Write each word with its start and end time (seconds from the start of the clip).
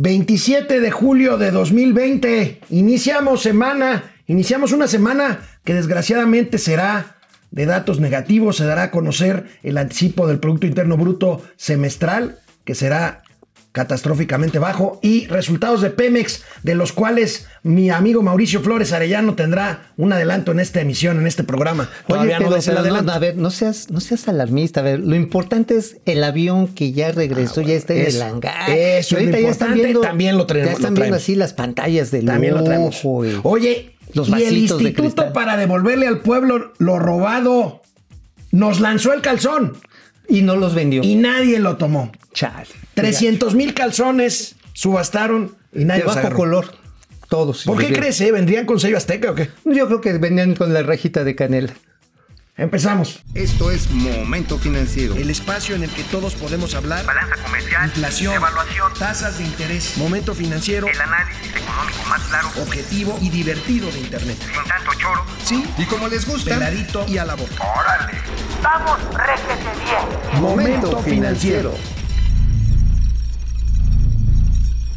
27 0.00 0.78
de 0.78 0.92
julio 0.92 1.38
de 1.38 1.50
2020. 1.50 2.60
Iniciamos 2.70 3.42
semana, 3.42 4.12
iniciamos 4.28 4.70
una 4.70 4.86
semana 4.86 5.40
que 5.64 5.74
desgraciadamente 5.74 6.58
será 6.58 7.16
de 7.50 7.66
datos 7.66 7.98
negativos. 7.98 8.58
Se 8.58 8.64
dará 8.64 8.84
a 8.84 8.90
conocer 8.92 9.46
el 9.64 9.76
anticipo 9.76 10.28
del 10.28 10.38
Producto 10.38 10.68
Interno 10.68 10.96
Bruto 10.96 11.42
semestral, 11.56 12.38
que 12.64 12.76
será 12.76 13.24
catastróficamente 13.78 14.58
bajo 14.58 14.98
y 15.02 15.28
resultados 15.28 15.82
de 15.82 15.90
Pemex, 15.90 16.42
de 16.64 16.74
los 16.74 16.92
cuales 16.92 17.46
mi 17.62 17.90
amigo 17.90 18.22
Mauricio 18.22 18.60
Flores 18.60 18.92
Arellano 18.92 19.36
tendrá 19.36 19.92
un 19.96 20.12
adelanto 20.12 20.50
en 20.50 20.58
esta 20.58 20.80
emisión, 20.80 21.20
en 21.20 21.28
este 21.28 21.44
programa. 21.44 21.88
Todavía 22.08 22.40
no 22.40 22.56
el 22.56 22.76
adelanto. 22.76 23.04
No, 23.04 23.12
a 23.12 23.20
ver, 23.20 23.36
no 23.36 23.52
seas, 23.52 23.88
no 23.88 24.00
seas 24.00 24.26
alarmista. 24.26 24.80
A 24.80 24.82
ver, 24.82 24.98
lo 24.98 25.14
importante 25.14 25.76
es 25.76 25.98
el 26.06 26.24
avión 26.24 26.66
que 26.66 26.90
ya 26.90 27.12
regresó, 27.12 27.60
ya 27.60 27.74
está 27.74 27.94
en 27.94 28.06
el 28.06 28.20
hangar. 28.20 28.68
Eso 28.68 29.14
ahorita 29.14 29.38
ya 29.38 29.48
están 29.48 29.74
viendo, 29.74 30.00
también 30.00 30.36
lo 30.36 30.44
traemos. 30.46 30.72
Ya 30.72 30.76
están 30.76 30.94
viendo 30.94 31.16
así 31.16 31.36
las 31.36 31.52
pantallas 31.52 32.10
del 32.10 32.26
También 32.26 32.54
lo 32.54 32.64
traemos. 32.64 33.00
Oye, 33.44 33.94
los 34.12 34.28
y 34.28 34.42
el 34.42 34.56
instituto 34.56 35.32
para 35.32 35.56
devolverle 35.56 36.08
al 36.08 36.18
pueblo 36.18 36.72
lo 36.78 36.98
robado 36.98 37.82
nos 38.50 38.80
lanzó 38.80 39.12
el 39.12 39.20
calzón. 39.20 39.74
Y 40.28 40.42
no 40.42 40.56
los 40.56 40.74
vendió. 40.74 41.02
Y 41.02 41.14
nadie 41.16 41.58
lo 41.58 41.76
tomó. 41.76 42.12
Chale. 42.34 42.68
300 42.94 43.54
mil 43.54 43.74
calzones 43.74 44.56
subastaron 44.72 45.56
y 45.72 45.84
nadie 45.84 46.02
de 46.02 46.06
bajo 46.06 46.30
color. 46.34 46.74
Todos. 47.28 47.64
¿Por 47.64 47.78
qué 47.78 47.92
crees? 47.92 48.20
Eh? 48.20 48.32
¿Vendrían 48.32 48.64
con 48.64 48.80
sello 48.80 48.96
azteca 48.96 49.30
o 49.30 49.34
qué? 49.34 49.50
Yo 49.64 49.86
creo 49.86 50.00
que 50.00 50.16
venían 50.18 50.54
con 50.54 50.72
la 50.72 50.82
rejita 50.82 51.24
de 51.24 51.34
canela. 51.34 51.74
Empezamos. 52.58 53.22
Esto 53.34 53.70
es 53.70 53.88
Momento 53.88 54.58
Financiero. 54.58 55.14
El 55.14 55.30
espacio 55.30 55.76
en 55.76 55.84
el 55.84 55.90
que 55.90 56.02
todos 56.02 56.34
podemos 56.34 56.74
hablar. 56.74 57.06
Balanza 57.06 57.36
comercial. 57.36 57.84
Inflación. 57.84 58.34
Evaluación. 58.34 58.92
Tasas 58.98 59.38
de 59.38 59.44
interés. 59.44 59.96
Momento 59.96 60.34
Financiero. 60.34 60.88
El 60.88 61.00
análisis 61.00 61.54
económico 61.54 62.02
más 62.08 62.20
claro. 62.24 62.48
Objetivo 62.60 63.16
y 63.22 63.30
divertido 63.30 63.88
de 63.92 64.00
Internet. 64.00 64.38
Sin 64.40 64.68
tanto 64.68 64.90
choro. 64.98 65.24
Sí. 65.44 65.64
Y 65.78 65.84
como 65.84 66.08
les 66.08 66.26
gusta. 66.26 66.54
Peladito 66.54 67.06
y 67.06 67.18
a 67.18 67.24
la 67.24 67.36
boca. 67.36 67.62
¡Órale! 67.62 68.18
¡Vamos, 68.60 68.98
réjete 69.14 69.70
bien! 69.84 70.42
Momento 70.42 70.98
Financiero. 70.98 71.76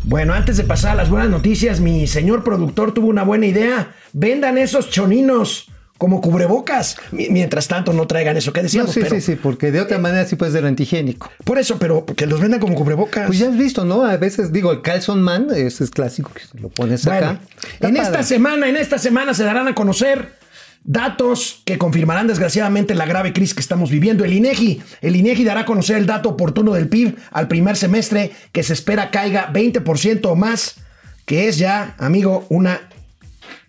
Bueno, 0.04 0.34
antes 0.34 0.58
de 0.58 0.64
pasar 0.64 0.94
a 0.94 0.96
las 0.96 1.12
buenas 1.12 1.30
noticias, 1.30 1.80
mi 1.80 2.08
señor 2.08 2.44
productor 2.44 2.92
tuvo 2.92 3.06
una 3.06 3.22
buena 3.22 3.46
idea. 3.46 3.94
Vendan 4.14 4.58
esos 4.58 4.90
choninos 4.90 5.71
como 6.02 6.20
cubrebocas. 6.20 6.98
Mientras 7.12 7.68
tanto, 7.68 7.94
no 7.94 8.08
traigan 8.08 8.36
eso 8.36 8.52
que 8.52 8.64
decíamos. 8.64 8.92
sí, 8.92 9.04
sí, 9.08 9.22
sí, 9.22 9.36
porque 9.36 9.72
de 9.72 9.82
otra 9.82 10.00
manera 10.00 10.26
sí 10.26 10.36
puede 10.36 10.52
ser 10.52 10.66
antigénico. 10.66 11.30
Por 11.44 11.60
eso, 11.60 11.78
pero 11.78 12.08
que 12.08 12.26
los 12.26 12.42
vendan 12.42 12.60
como 12.60 12.74
cubrebocas. 12.74 13.28
Pues 13.28 13.38
ya 13.38 13.50
has 13.50 13.56
visto, 13.56 13.86
¿no? 13.86 14.04
A 14.04 14.18
veces 14.18 14.52
digo, 14.52 14.72
el 14.72 14.82
Calzon 14.82 15.22
Man, 15.22 15.50
ese 15.56 15.84
es 15.84 15.92
clásico, 15.92 16.32
que 16.34 16.42
lo 16.60 16.70
pones 16.70 17.06
acá. 17.06 17.40
En 17.82 17.98
esta 17.98 18.24
semana, 18.24 18.68
en 18.68 18.78
esta 18.78 18.98
semana 18.98 19.36
se 19.36 19.44
darán 19.44 19.68
a 19.68 19.76
conocer 19.76 20.40
datos 20.84 21.62
que 21.66 21.78
confirmarán 21.78 22.26
desgraciadamente 22.26 22.96
la 22.96 23.06
grave 23.06 23.32
crisis 23.32 23.54
que 23.54 23.62
estamos 23.62 23.92
viviendo. 23.92 24.26
El 24.26 24.34
INEGI, 24.34 24.82
el 25.02 25.16
INEGI 25.16 25.44
dará 25.44 25.60
a 25.62 25.66
conocer 25.66 25.98
el 25.98 26.08
dato 26.08 26.30
oportuno 26.30 26.74
del 26.74 26.90
PIB 26.90 27.16
al 27.30 27.48
primer 27.48 27.78
semestre 27.78 28.32
que 28.52 28.64
se 28.64 28.74
espera 28.74 29.12
caiga 29.12 29.54
20% 29.54 30.26
o 30.26 30.36
más, 30.36 30.78
que 31.28 31.48
es 31.48 31.60
ya, 31.60 31.94
amigo, 32.00 32.48
una 32.50 32.90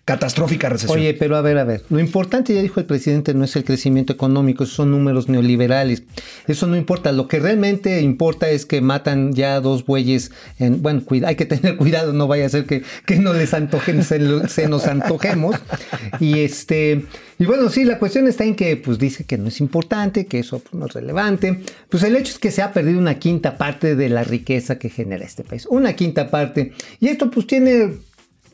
catastrófica 0.05 0.67
recesión. 0.67 0.99
Oye, 0.99 1.13
pero 1.13 1.37
a 1.37 1.41
ver, 1.41 1.57
a 1.57 1.63
ver, 1.63 1.83
lo 1.89 1.99
importante, 1.99 2.53
ya 2.53 2.61
dijo 2.61 2.81
el 2.81 2.85
presidente, 2.85 3.33
no 3.33 3.45
es 3.45 3.55
el 3.55 3.63
crecimiento 3.63 4.11
económico, 4.11 4.65
son 4.65 4.91
números 4.91 5.29
neoliberales. 5.29 6.03
Eso 6.45 6.67
no 6.67 6.75
importa, 6.75 7.13
lo 7.13 7.29
que 7.29 7.39
realmente 7.39 8.01
importa 8.01 8.49
es 8.49 8.65
que 8.65 8.81
matan 8.81 9.31
ya 9.33 9.61
dos 9.61 9.85
bueyes. 9.85 10.31
En, 10.59 10.81
bueno, 10.81 11.03
hay 11.25 11.35
que 11.35 11.45
tener 11.45 11.77
cuidado, 11.77 12.11
no 12.11 12.27
vaya 12.27 12.45
a 12.45 12.49
ser 12.49 12.65
que, 12.65 12.83
que 13.05 13.15
no 13.17 13.33
les 13.33 13.53
antojen, 13.53 14.03
se, 14.03 14.19
nos 14.67 14.87
antojemos. 14.87 15.55
Y 16.19 16.39
este, 16.39 17.05
y 17.39 17.45
bueno, 17.45 17.69
sí, 17.69 17.85
la 17.85 17.97
cuestión 17.97 18.27
está 18.27 18.43
en 18.43 18.55
que 18.55 18.75
pues 18.75 18.99
dice 18.99 19.23
que 19.23 19.37
no 19.37 19.47
es 19.47 19.61
importante, 19.61 20.25
que 20.25 20.39
eso 20.39 20.59
pues, 20.59 20.73
no 20.73 20.87
es 20.87 20.93
relevante. 20.93 21.61
Pues 21.87 22.03
el 22.03 22.17
hecho 22.17 22.33
es 22.33 22.39
que 22.39 22.51
se 22.51 22.61
ha 22.61 22.73
perdido 22.73 22.99
una 22.99 23.19
quinta 23.19 23.57
parte 23.57 23.95
de 23.95 24.09
la 24.09 24.25
riqueza 24.25 24.77
que 24.77 24.89
genera 24.89 25.23
este 25.23 25.43
país. 25.43 25.65
Una 25.65 25.93
quinta 25.93 26.29
parte. 26.29 26.73
Y 26.99 27.07
esto 27.07 27.31
pues 27.31 27.47
tiene 27.47 27.93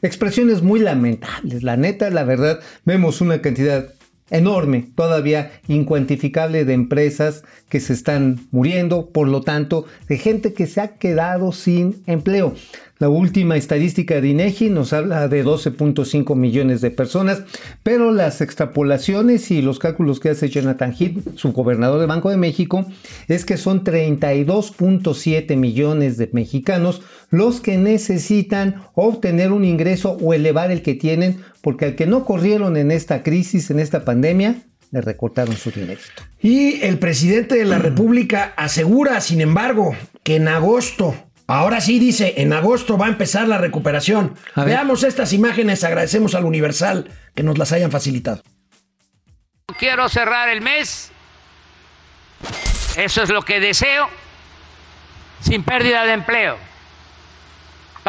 expresiones 0.02 0.62
muy 0.62 0.80
lamentables. 0.80 1.64
La 1.64 1.78
neta, 1.78 2.10
la 2.10 2.24
verdad, 2.24 2.60
vemos 2.86 3.22
una 3.22 3.42
cantidad 3.42 3.94
enorme, 4.32 4.88
todavía 4.96 5.52
incuantificable 5.68 6.66
de 6.66 6.74
empresas 6.74 7.44
que 7.68 7.80
se 7.80 7.94
están 7.94 8.48
muriendo, 8.52 9.10
por 9.10 9.28
lo 9.28 9.42
tanto, 9.42 9.86
de 10.08 10.18
gente 10.18 10.54
que 10.54 10.68
se 10.68 10.82
ha 10.82 10.98
quedado 10.98 11.52
sin 11.52 12.04
empleo. 12.06 12.54
La 13.00 13.08
última 13.08 13.56
estadística 13.56 14.20
de 14.20 14.28
INEGI 14.28 14.70
nos 14.70 14.92
habla 14.92 15.30
de 15.30 15.46
12.5 15.46 16.36
millones 16.36 16.82
de 16.82 16.92
personas, 16.92 17.44
pero 17.82 18.12
las 18.12 18.42
extrapolaciones 18.42 19.52
y 19.52 19.62
los 19.62 19.80
cálculos 19.80 20.20
que 20.20 20.30
hace 20.30 20.50
Jonathan 20.50 20.94
Heath, 20.94 21.38
su 21.38 21.54
gobernador 21.54 22.02
de 22.02 22.08
Banco 22.08 22.30
de 22.30 22.36
México, 22.36 22.86
es 23.30 23.46
que 23.46 23.56
son 23.56 23.86
32.7 23.86 25.56
millones 25.56 26.18
de 26.18 26.30
mexicanos 26.34 27.02
los 27.30 27.62
que 27.62 27.78
necesitan 27.78 28.84
obtener 28.94 29.52
un 29.52 29.66
ingreso 29.66 30.12
o 30.22 30.34
elevar 30.34 30.72
el 30.72 30.82
que 30.82 30.96
tienen, 30.96 31.42
porque 31.62 31.86
al 31.86 31.96
que 31.96 32.06
no 32.06 32.26
corrieron 32.26 32.78
en 32.78 32.92
esta 32.92 33.24
crisis, 33.24 33.70
en 33.70 33.80
esta 33.80 34.06
pandemia, 34.06 34.56
le 34.92 35.02
recortaron 35.02 35.56
su 35.56 35.72
dinero. 35.72 36.02
Y 36.42 36.82
el 36.82 36.98
presidente 36.98 37.56
de 37.56 37.66
la 37.66 37.78
República 37.78 38.54
asegura, 38.58 39.22
sin 39.22 39.42
embargo, 39.42 39.96
que 40.24 40.38
en 40.38 40.48
agosto 40.48 41.16
Ahora 41.50 41.82
sí 41.82 41.98
dice, 41.98 42.36
en 42.38 42.54
agosto 42.54 42.96
va 42.96 43.08
a 43.08 43.10
empezar 43.10 43.48
la 43.48 43.58
recuperación. 43.58 44.36
Veamos 44.56 45.02
estas 45.02 45.34
imágenes, 45.34 45.84
agradecemos 45.84 46.36
al 46.36 46.46
Universal 46.46 47.10
que 47.34 47.42
nos 47.42 47.58
las 47.58 47.72
hayan 47.72 47.90
facilitado. 47.90 48.44
Quiero 49.80 50.08
cerrar 50.10 50.50
el 50.50 50.62
mes, 50.62 51.12
eso 52.98 53.24
es 53.24 53.30
lo 53.30 53.42
que 53.42 53.60
deseo, 53.60 54.10
sin 55.42 55.64
pérdida 55.64 56.06
de 56.06 56.14
empleo, 56.14 56.60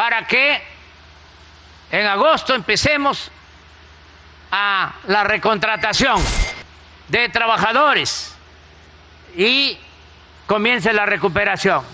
para 0.01 0.25
que 0.25 0.59
en 1.91 2.07
agosto 2.07 2.55
empecemos 2.55 3.29
a 4.51 4.93
la 5.05 5.23
recontratación 5.23 6.19
de 7.07 7.29
trabajadores 7.29 8.35
y 9.37 9.77
comience 10.47 10.91
la 10.91 11.05
recuperación 11.05 11.85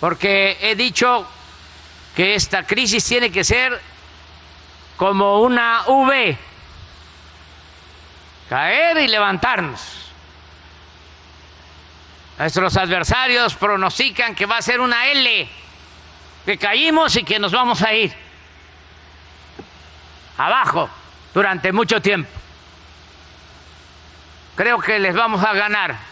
porque 0.00 0.58
he 0.60 0.74
dicho 0.74 1.28
que 2.16 2.34
esta 2.34 2.66
crisis 2.66 3.04
tiene 3.04 3.30
que 3.30 3.44
ser 3.44 3.80
como 4.96 5.42
una 5.42 5.84
V, 5.86 6.36
caer 8.48 8.96
y 8.98 9.06
levantarnos. 9.06 10.10
Nuestros 12.36 12.76
adversarios 12.76 13.54
pronostican 13.54 14.34
que 14.34 14.46
va 14.46 14.56
a 14.56 14.62
ser 14.62 14.80
una 14.80 15.06
L, 15.06 15.59
que 16.44 16.58
caímos 16.58 17.14
y 17.16 17.24
que 17.24 17.38
nos 17.38 17.52
vamos 17.52 17.82
a 17.82 17.92
ir 17.94 18.12
abajo 20.36 20.88
durante 21.34 21.72
mucho 21.72 22.00
tiempo. 22.00 22.30
Creo 24.56 24.78
que 24.80 24.98
les 24.98 25.14
vamos 25.14 25.42
a 25.44 25.52
ganar. 25.52 26.09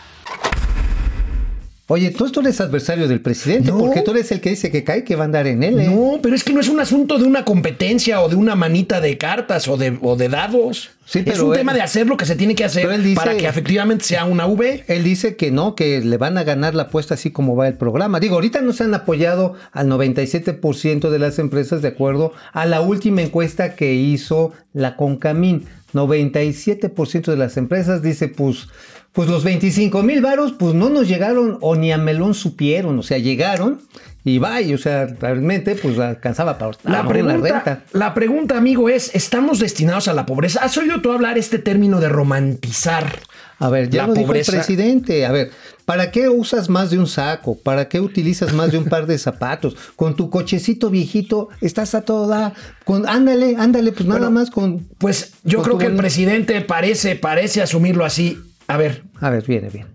Oye, 1.91 2.11
tú, 2.11 2.31
eres 2.41 2.61
adversario 2.61 3.09
del 3.09 3.23
presidente, 3.23 3.73
porque 3.73 4.03
tú 4.03 4.11
eres 4.11 4.31
el 4.31 4.43
que 4.43 4.51
dice 4.51 4.71
que 4.71 4.85
cae, 4.85 5.05
que 5.05 5.17
va 5.17 5.23
a 5.23 5.25
andar 5.25 5.47
en 5.47 5.63
él. 5.63 5.81
¿eh? 5.81 5.89
No, 5.89 6.21
pero 6.23 6.35
es 6.35 6.45
que 6.45 6.53
no 6.53 6.61
es 6.61 6.69
un 6.69 6.81
asunto 6.81 7.17
de 7.17 7.25
una 7.25 7.47
competencia 7.47 8.21
o 8.21 8.29
de 8.29 8.37
una 8.37 8.55
manita 8.55 9.01
de 9.01 9.17
cartas 9.17 9.69
o 9.69 9.79
de, 9.79 9.99
o 10.03 10.15
de 10.15 10.29
dados. 10.29 10.91
Sí, 11.07 11.23
es 11.25 11.41
un 11.41 11.55
tema 11.55 11.73
de 11.73 11.81
hacer 11.81 12.07
lo 12.07 12.19
que 12.19 12.27
se 12.27 12.37
tiene 12.37 12.55
que 12.55 12.67
hacer 12.67 12.87
para 13.15 13.39
que 13.39 13.47
efectivamente 13.47 14.05
sea 14.05 14.27
una 14.27 14.47
V. 14.47 14.85
Él 14.87 15.03
dice 15.03 15.37
que 15.37 15.51
no, 15.51 15.75
que 15.75 16.03
le 16.03 16.19
van 16.19 16.37
a 16.37 16.45
ganar 16.45 16.75
la 16.75 16.85
apuesta 16.85 17.15
así 17.15 17.31
como 17.31 17.57
va 17.57 17.67
el 17.67 17.79
programa. 17.79 18.21
Digo, 18.21 18.35
ahorita 18.35 18.61
no 18.61 18.75
se 18.75 18.85
han 18.85 18.93
apoyado 18.93 19.55
al 19.73 19.89
97% 19.89 21.09
de 21.09 21.19
las 21.19 21.39
empresas 21.39 21.81
de 21.81 21.89
acuerdo 21.89 22.35
a 22.53 22.67
la 22.67 22.83
última 22.83 23.23
encuesta 23.23 23.75
que 23.75 23.95
hizo 23.95 24.53
la 24.75 24.95
Concamín. 24.95 25.65
97% 25.95 27.31
de 27.31 27.37
las 27.39 27.57
empresas 27.57 28.03
dice, 28.03 28.29
pues 28.29 28.69
pues 29.13 29.29
los 29.29 29.45
25 29.45 30.03
mil 30.03 30.21
varos, 30.21 30.53
pues 30.53 30.75
no 30.75 30.91
nos 30.91 31.09
llegaron 31.09 31.59
o 31.61 31.77
ni 31.77 31.93
a 31.93 31.99
melón 31.99 32.35
supieron, 32.35 32.99
o 32.99 33.03
sea, 33.03 33.19
llegaron 33.19 33.81
y 34.25 34.39
vaya, 34.39 34.75
o 34.75 34.79
sea, 34.79 35.07
realmente 35.07 35.75
pues 35.75 35.99
alcanzaba 35.99 36.59
para 36.59 36.73
la, 36.85 37.07
pregunta, 37.07 37.37
la 37.37 37.43
renta. 37.43 37.85
La 37.93 38.15
pregunta, 38.15 38.57
amigo, 38.57 38.89
es, 38.89 39.15
¿estamos 39.15 39.59
destinados 39.59 40.09
a 40.09 40.15
la 40.15 40.27
pobreza? 40.27 40.61
¿Has 40.63 40.77
oído 40.77 41.01
tú 41.01 41.13
hablar 41.13 41.39
este 41.39 41.59
término 41.59 42.01
de 42.01 42.09
romantizar 42.09 43.21
a 43.61 43.69
ver, 43.71 43.91
ya 43.91 44.07
lo 44.07 44.15
dijo 44.15 44.33
el 44.33 44.45
presidente. 44.45 45.27
A 45.27 45.33
ver, 45.33 45.51
¿para 45.85 46.13
qué 46.13 46.29
usas 46.29 46.69
más 46.69 46.91
de 46.91 46.99
un 46.99 47.09
saco? 47.09 47.59
¿Para 47.59 47.89
qué 47.89 48.01
utilizas 48.01 48.53
más 48.53 48.71
de 48.71 48.79
un 48.79 48.85
par 48.85 49.07
de 49.07 49.19
zapatos? 49.19 49.77
Con 49.97 50.15
tu 50.15 50.31
cochecito 50.31 50.91
viejito 50.91 51.49
estás 51.61 51.95
a 51.97 52.03
toda. 52.03 52.55
Con, 52.85 53.09
ándale, 53.09 53.57
ándale, 53.59 53.91
pues 53.91 54.07
nada 54.07 54.31
más 54.31 54.51
con. 54.51 54.87
Pues 54.99 55.33
yo 55.43 55.63
creo 55.63 55.77
que 55.77 55.87
el 55.87 55.97
presidente 55.97 56.61
parece, 56.61 57.17
parece 57.17 57.61
asumirlo 57.61 58.05
así. 58.05 58.39
A 58.69 58.77
ver. 58.77 59.03
A 59.21 59.31
ver, 59.31 59.45
viene 59.45 59.71
bien. 59.71 59.87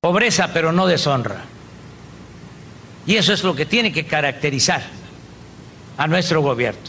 Pobreza, 0.00 0.50
pero 0.52 0.72
no 0.72 0.86
deshonra. 0.86 1.44
Y 3.06 3.16
eso 3.16 3.32
es 3.32 3.44
lo 3.44 3.54
que 3.54 3.66
tiene 3.66 3.92
que 3.92 4.06
caracterizar 4.06 4.82
a 5.96 6.06
nuestro 6.06 6.40
gobierno. 6.40 6.80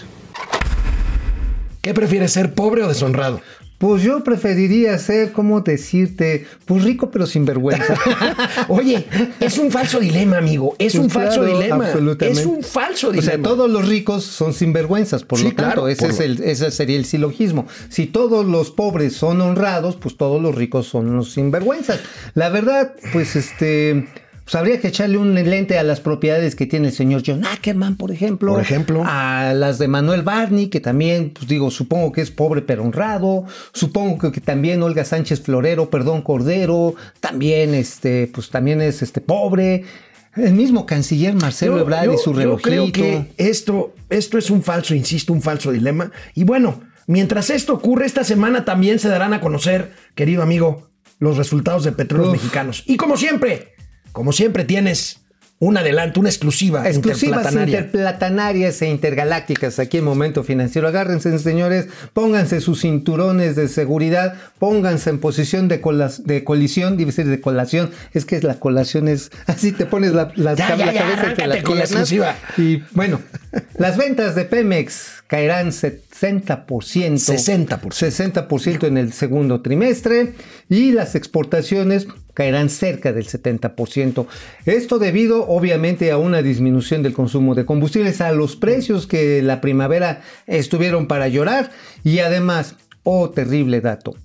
¿Qué 1.82 1.94
prefieres 1.94 2.34
ser 2.34 2.54
pobre 2.54 2.84
o 2.84 2.88
deshonrado? 2.88 3.42
Pues 3.78 4.02
yo 4.02 4.24
preferiría 4.24 4.98
ser, 4.98 5.32
¿cómo 5.34 5.62
decirte? 5.62 6.48
Pues 6.66 6.84
rico 6.84 7.12
pero 7.12 7.28
sin 7.28 7.46
vergüenza. 7.46 7.94
Oye, 8.70 9.06
es 9.40 9.58
un 9.60 9.70
falso 9.70 10.00
dilema, 10.00 10.38
amigo. 10.40 10.76
Es 10.80 10.94
Pues 10.94 11.04
un 11.04 11.10
falso 11.12 11.42
claro, 11.42 11.58
dilema. 11.58 11.86
absolutamente. 11.86 12.42
Es 12.42 12.48
un 12.48 12.64
falso 12.64 13.10
O 13.10 13.12
dilema. 13.12 13.32
sea, 13.34 13.42
todos 13.42 13.70
los 13.70 13.88
ricos 13.88 14.24
son 14.24 14.54
sinvergüenzas, 14.54 15.24
por 15.24 15.38
Sí, 15.38 15.46
lo 15.46 15.50
tanto, 15.52 15.64
claro, 15.64 15.88
ese, 15.90 16.02
por 16.02 16.10
es 16.12 16.20
el, 16.20 16.44
ese 16.44 16.72
sería 16.72 16.98
el 16.98 17.06
silogismo. 17.06 17.68
Si 17.90 18.08
todos 18.08 18.48
los 18.48 18.72
pobres 18.72 19.14
son 19.16 19.42
honrados, 19.42 19.96
pues 19.96 20.18
todos 20.18 20.42
los 20.42 20.56
ricos 20.56 20.88
son 20.88 21.16
los 21.16 21.34
sinvergüenzas. 21.34 22.00
La 22.34 22.50
verdad, 22.50 22.96
pues 23.14 23.36
este. 23.36 24.08
Pues 24.48 24.56
habría 24.56 24.80
que 24.80 24.88
echarle 24.88 25.18
un 25.18 25.36
lente 25.36 25.78
a 25.78 25.84
las 25.84 26.00
propiedades 26.00 26.56
que 26.56 26.66
tiene 26.66 26.88
el 26.88 26.94
señor 26.94 27.22
John 27.26 27.46
Ackerman, 27.46 27.98
por 27.98 28.12
ejemplo. 28.14 28.54
Por 28.54 28.62
ejemplo. 28.62 29.04
A 29.06 29.52
las 29.54 29.78
de 29.78 29.90
Manuel 29.90 30.22
Barney, 30.22 30.68
que 30.68 30.80
también, 30.80 31.32
pues 31.32 31.50
digo, 31.50 31.70
supongo 31.70 32.14
que 32.14 32.22
es 32.22 32.32
pobre 32.32 32.62
pero 32.62 32.84
honrado. 32.84 33.44
Supongo 33.74 34.18
que, 34.18 34.32
que 34.32 34.40
también 34.40 34.82
Olga 34.84 35.04
Sánchez 35.04 35.42
Florero, 35.42 35.90
perdón, 35.90 36.22
Cordero, 36.22 36.96
también, 37.20 37.74
este, 37.74 38.32
pues 38.34 38.50
también 38.50 38.80
es 38.82 39.02
este 39.02 39.20
pobre. 39.20 39.84
El 40.38 40.54
mismo 40.54 40.86
canciller 40.86 41.34
Marcelo 41.34 41.76
Yo- 41.76 41.82
Ebrard 41.82 42.06
y 42.06 42.14
yo- 42.14 42.18
su 42.18 42.32
yo 42.32 42.40
relojito. 42.40 42.70
creo 42.70 42.92
que 42.94 43.28
esto, 43.36 43.94
esto 44.10 44.38
es 44.38 44.50
un 44.50 44.64
falso, 44.64 44.96
insisto, 44.96 45.34
un 45.34 45.42
falso 45.42 45.74
dilema. 45.74 46.10
Y 46.36 46.46
bueno, 46.46 46.80
mientras 47.06 47.50
esto 47.50 47.74
ocurre, 47.74 48.06
esta 48.06 48.24
semana 48.24 48.64
también 48.64 49.00
se 49.00 49.10
darán 49.10 49.34
a 49.34 49.42
conocer, 49.42 49.92
querido 50.16 50.42
amigo, 50.42 50.88
los 51.20 51.36
resultados 51.36 51.84
de 51.84 51.92
petróleos 51.92 52.30
Uf. 52.30 52.34
mexicanos. 52.36 52.84
Y 52.86 52.96
como 52.96 53.18
siempre, 53.18 53.74
como 54.12 54.32
siempre 54.34 54.64
tienes 54.64 55.20
un 55.60 55.76
adelanto, 55.76 56.20
una 56.20 56.30
exclusiva, 56.30 56.88
Exclusivas 56.88 57.24
interplatanaria. 57.24 57.80
interplatanarias 57.80 58.80
e 58.84 58.90
intergalácticas 58.90 59.80
aquí 59.80 59.98
en 59.98 60.04
Momento 60.04 60.44
Financiero. 60.44 60.88
Agárrense, 60.88 61.38
señores, 61.40 61.88
pónganse 62.14 62.62
sus 62.62 62.82
cinturones 62.82 63.56
de 63.56 63.68
seguridad, 63.68 64.36
pónganse 64.60 65.10
en 65.10 65.18
posición 65.20 65.68
de, 65.68 65.82
colas- 65.82 66.24
de 66.26 66.44
colisión, 66.44 66.96
debe 66.96 67.12
ser 67.12 67.26
de 67.26 67.42
colación. 67.42 67.90
Es 68.14 68.26
que 68.26 68.40
la 68.42 68.54
colación 68.60 69.08
es 69.08 69.32
así, 69.48 69.72
te 69.72 69.88
pones 69.88 70.14
la, 70.14 70.32
la- 70.36 70.54
Ya, 70.54 70.70
la 70.76 70.78
ya, 70.78 70.92
ya, 70.94 71.00
cabeza 71.02 71.30
entre 71.32 71.44
con 71.46 71.50
la 71.50 71.56
piernas. 71.56 71.80
exclusiva. 71.90 72.36
Y 72.58 72.84
bueno, 72.92 73.20
las 73.80 73.98
ventas 73.98 74.36
de 74.36 74.46
Pemex 74.46 75.17
caerán 75.28 75.68
60%. 75.68 76.66
60%. 76.66 78.48
60% 78.48 78.88
en 78.88 78.98
el 78.98 79.14
segundo 79.14 79.62
trimestre 79.62 80.34
y 80.70 80.92
las 80.92 81.16
exportaciones 81.16 82.08
caerán 82.34 82.70
cerca 82.70 83.14
del 83.14 83.28
70%. 83.28 84.28
Esto 84.66 85.00
debido 85.00 85.48
obviamente 85.48 86.12
a 86.12 86.18
una 86.18 86.42
disminución 86.42 87.04
del 87.04 87.14
consumo 87.14 87.56
de 87.56 87.66
combustibles, 87.66 88.22
a 88.22 88.32
los 88.32 88.56
precios 88.56 89.08
que 89.08 89.42
la 89.42 89.60
primavera 89.60 90.22
estuvieron 90.46 91.08
para 91.08 91.28
llorar 91.28 91.72
y 92.04 92.20
además, 92.20 92.76
oh 93.04 93.30
terrible 93.32 93.82
dato, 93.82 94.16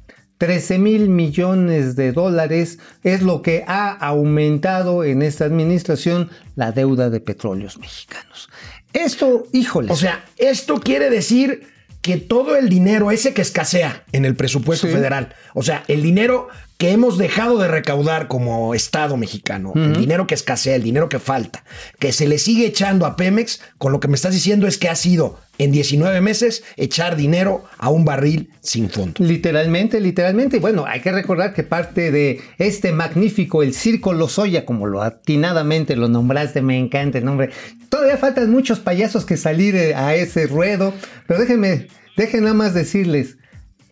13 0.42 0.78
mil 0.78 1.08
millones 1.08 1.94
de 1.94 2.10
dólares 2.10 2.80
es 3.04 3.22
lo 3.22 3.42
que 3.42 3.64
ha 3.68 3.92
aumentado 3.92 5.04
en 5.04 5.22
esta 5.22 5.44
administración 5.44 6.30
la 6.56 6.72
deuda 6.72 7.10
de 7.10 7.20
petróleos 7.20 7.78
mexicanos. 7.78 8.50
Esto, 8.92 9.46
híjole. 9.52 9.92
O 9.92 9.96
sea, 9.96 10.24
esto 10.36 10.76
quiere 10.80 11.10
decir 11.10 11.64
que 12.02 12.16
todo 12.16 12.56
el 12.56 12.68
dinero 12.68 13.10
ese 13.10 13.32
que 13.32 13.42
escasea 13.42 14.04
en 14.12 14.24
el 14.24 14.34
presupuesto 14.34 14.86
Sí. 14.88 14.92
federal, 14.92 15.34
o 15.54 15.62
sea, 15.62 15.84
el 15.88 16.02
dinero 16.02 16.48
que 16.82 16.90
hemos 16.90 17.16
dejado 17.16 17.58
de 17.58 17.68
recaudar 17.68 18.26
como 18.26 18.74
Estado 18.74 19.16
mexicano, 19.16 19.72
el 19.76 19.92
dinero 19.92 20.26
que 20.26 20.34
escasea, 20.34 20.74
el 20.74 20.82
dinero 20.82 21.08
que 21.08 21.20
falta, 21.20 21.62
que 22.00 22.12
se 22.12 22.26
le 22.26 22.38
sigue 22.38 22.66
echando 22.66 23.06
a 23.06 23.14
Pemex, 23.14 23.60
con 23.78 23.92
lo 23.92 24.00
que 24.00 24.08
me 24.08 24.16
estás 24.16 24.34
diciendo 24.34 24.66
es 24.66 24.78
que 24.78 24.88
ha 24.88 24.96
sido 24.96 25.38
en 25.58 25.70
19 25.70 26.20
meses 26.20 26.64
echar 26.76 27.14
dinero 27.14 27.62
a 27.78 27.88
un 27.88 28.04
barril 28.04 28.50
sin 28.62 28.90
fondo. 28.90 29.24
Literalmente, 29.24 30.00
literalmente. 30.00 30.58
Bueno, 30.58 30.84
hay 30.84 30.98
que 30.98 31.12
recordar 31.12 31.54
que 31.54 31.62
parte 31.62 32.10
de 32.10 32.40
este 32.58 32.90
magnífico, 32.90 33.62
el 33.62 33.74
Circo 33.74 34.12
Lozoya, 34.12 34.64
como 34.66 34.88
lo 34.88 35.02
atinadamente 35.02 35.94
lo 35.94 36.08
nombraste, 36.08 36.62
me 36.62 36.76
encanta 36.76 37.18
el 37.18 37.24
nombre. 37.24 37.50
Todavía 37.90 38.16
faltan 38.16 38.50
muchos 38.50 38.80
payasos 38.80 39.24
que 39.24 39.36
salir 39.36 39.76
eh, 39.76 39.94
a 39.94 40.16
ese 40.16 40.48
ruedo, 40.48 40.92
pero 41.28 41.38
déjenme, 41.38 41.86
dejen 42.16 42.42
nada 42.42 42.54
más 42.54 42.74
decirles, 42.74 43.36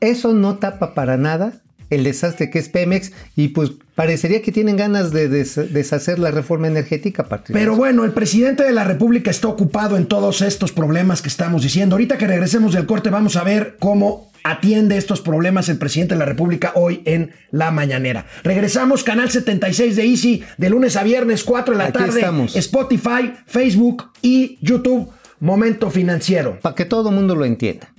eso 0.00 0.32
no 0.32 0.58
tapa 0.58 0.92
para 0.92 1.16
nada 1.16 1.62
el 1.90 2.04
desastre 2.04 2.48
que 2.50 2.58
es 2.60 2.68
Pemex 2.68 3.12
y 3.36 3.48
pues 3.48 3.72
parecería 3.94 4.40
que 4.42 4.52
tienen 4.52 4.76
ganas 4.76 5.10
de 5.12 5.28
des- 5.28 5.72
deshacer 5.72 6.18
la 6.18 6.30
reforma 6.30 6.68
energética 6.68 7.26
a 7.28 7.42
Pero 7.44 7.76
bueno, 7.76 8.04
el 8.04 8.12
presidente 8.12 8.62
de 8.62 8.72
la 8.72 8.84
República 8.84 9.30
está 9.30 9.48
ocupado 9.48 9.96
en 9.96 10.06
todos 10.06 10.40
estos 10.40 10.72
problemas 10.72 11.20
que 11.20 11.28
estamos 11.28 11.62
diciendo. 11.62 11.96
Ahorita 11.96 12.16
que 12.16 12.26
regresemos 12.26 12.72
del 12.72 12.86
corte 12.86 13.10
vamos 13.10 13.36
a 13.36 13.44
ver 13.44 13.76
cómo 13.78 14.30
atiende 14.42 14.96
estos 14.96 15.20
problemas 15.20 15.68
el 15.68 15.76
presidente 15.76 16.14
de 16.14 16.20
la 16.20 16.24
República 16.24 16.72
hoy 16.74 17.02
en 17.04 17.32
la 17.50 17.70
mañanera. 17.70 18.24
Regresamos, 18.42 19.04
canal 19.04 19.30
76 19.30 19.96
de 19.96 20.04
Easy, 20.06 20.42
de 20.56 20.70
lunes 20.70 20.96
a 20.96 21.02
viernes, 21.02 21.44
4 21.44 21.74
de 21.74 21.78
la 21.78 21.84
Aquí 21.90 21.98
tarde, 21.98 22.20
estamos. 22.20 22.56
Spotify, 22.56 23.32
Facebook 23.46 24.04
y 24.22 24.58
YouTube, 24.62 25.10
Momento 25.40 25.90
Financiero. 25.90 26.58
Para 26.62 26.74
que 26.74 26.86
todo 26.86 27.10
el 27.10 27.16
mundo 27.16 27.34
lo 27.34 27.44
entienda. 27.44 27.92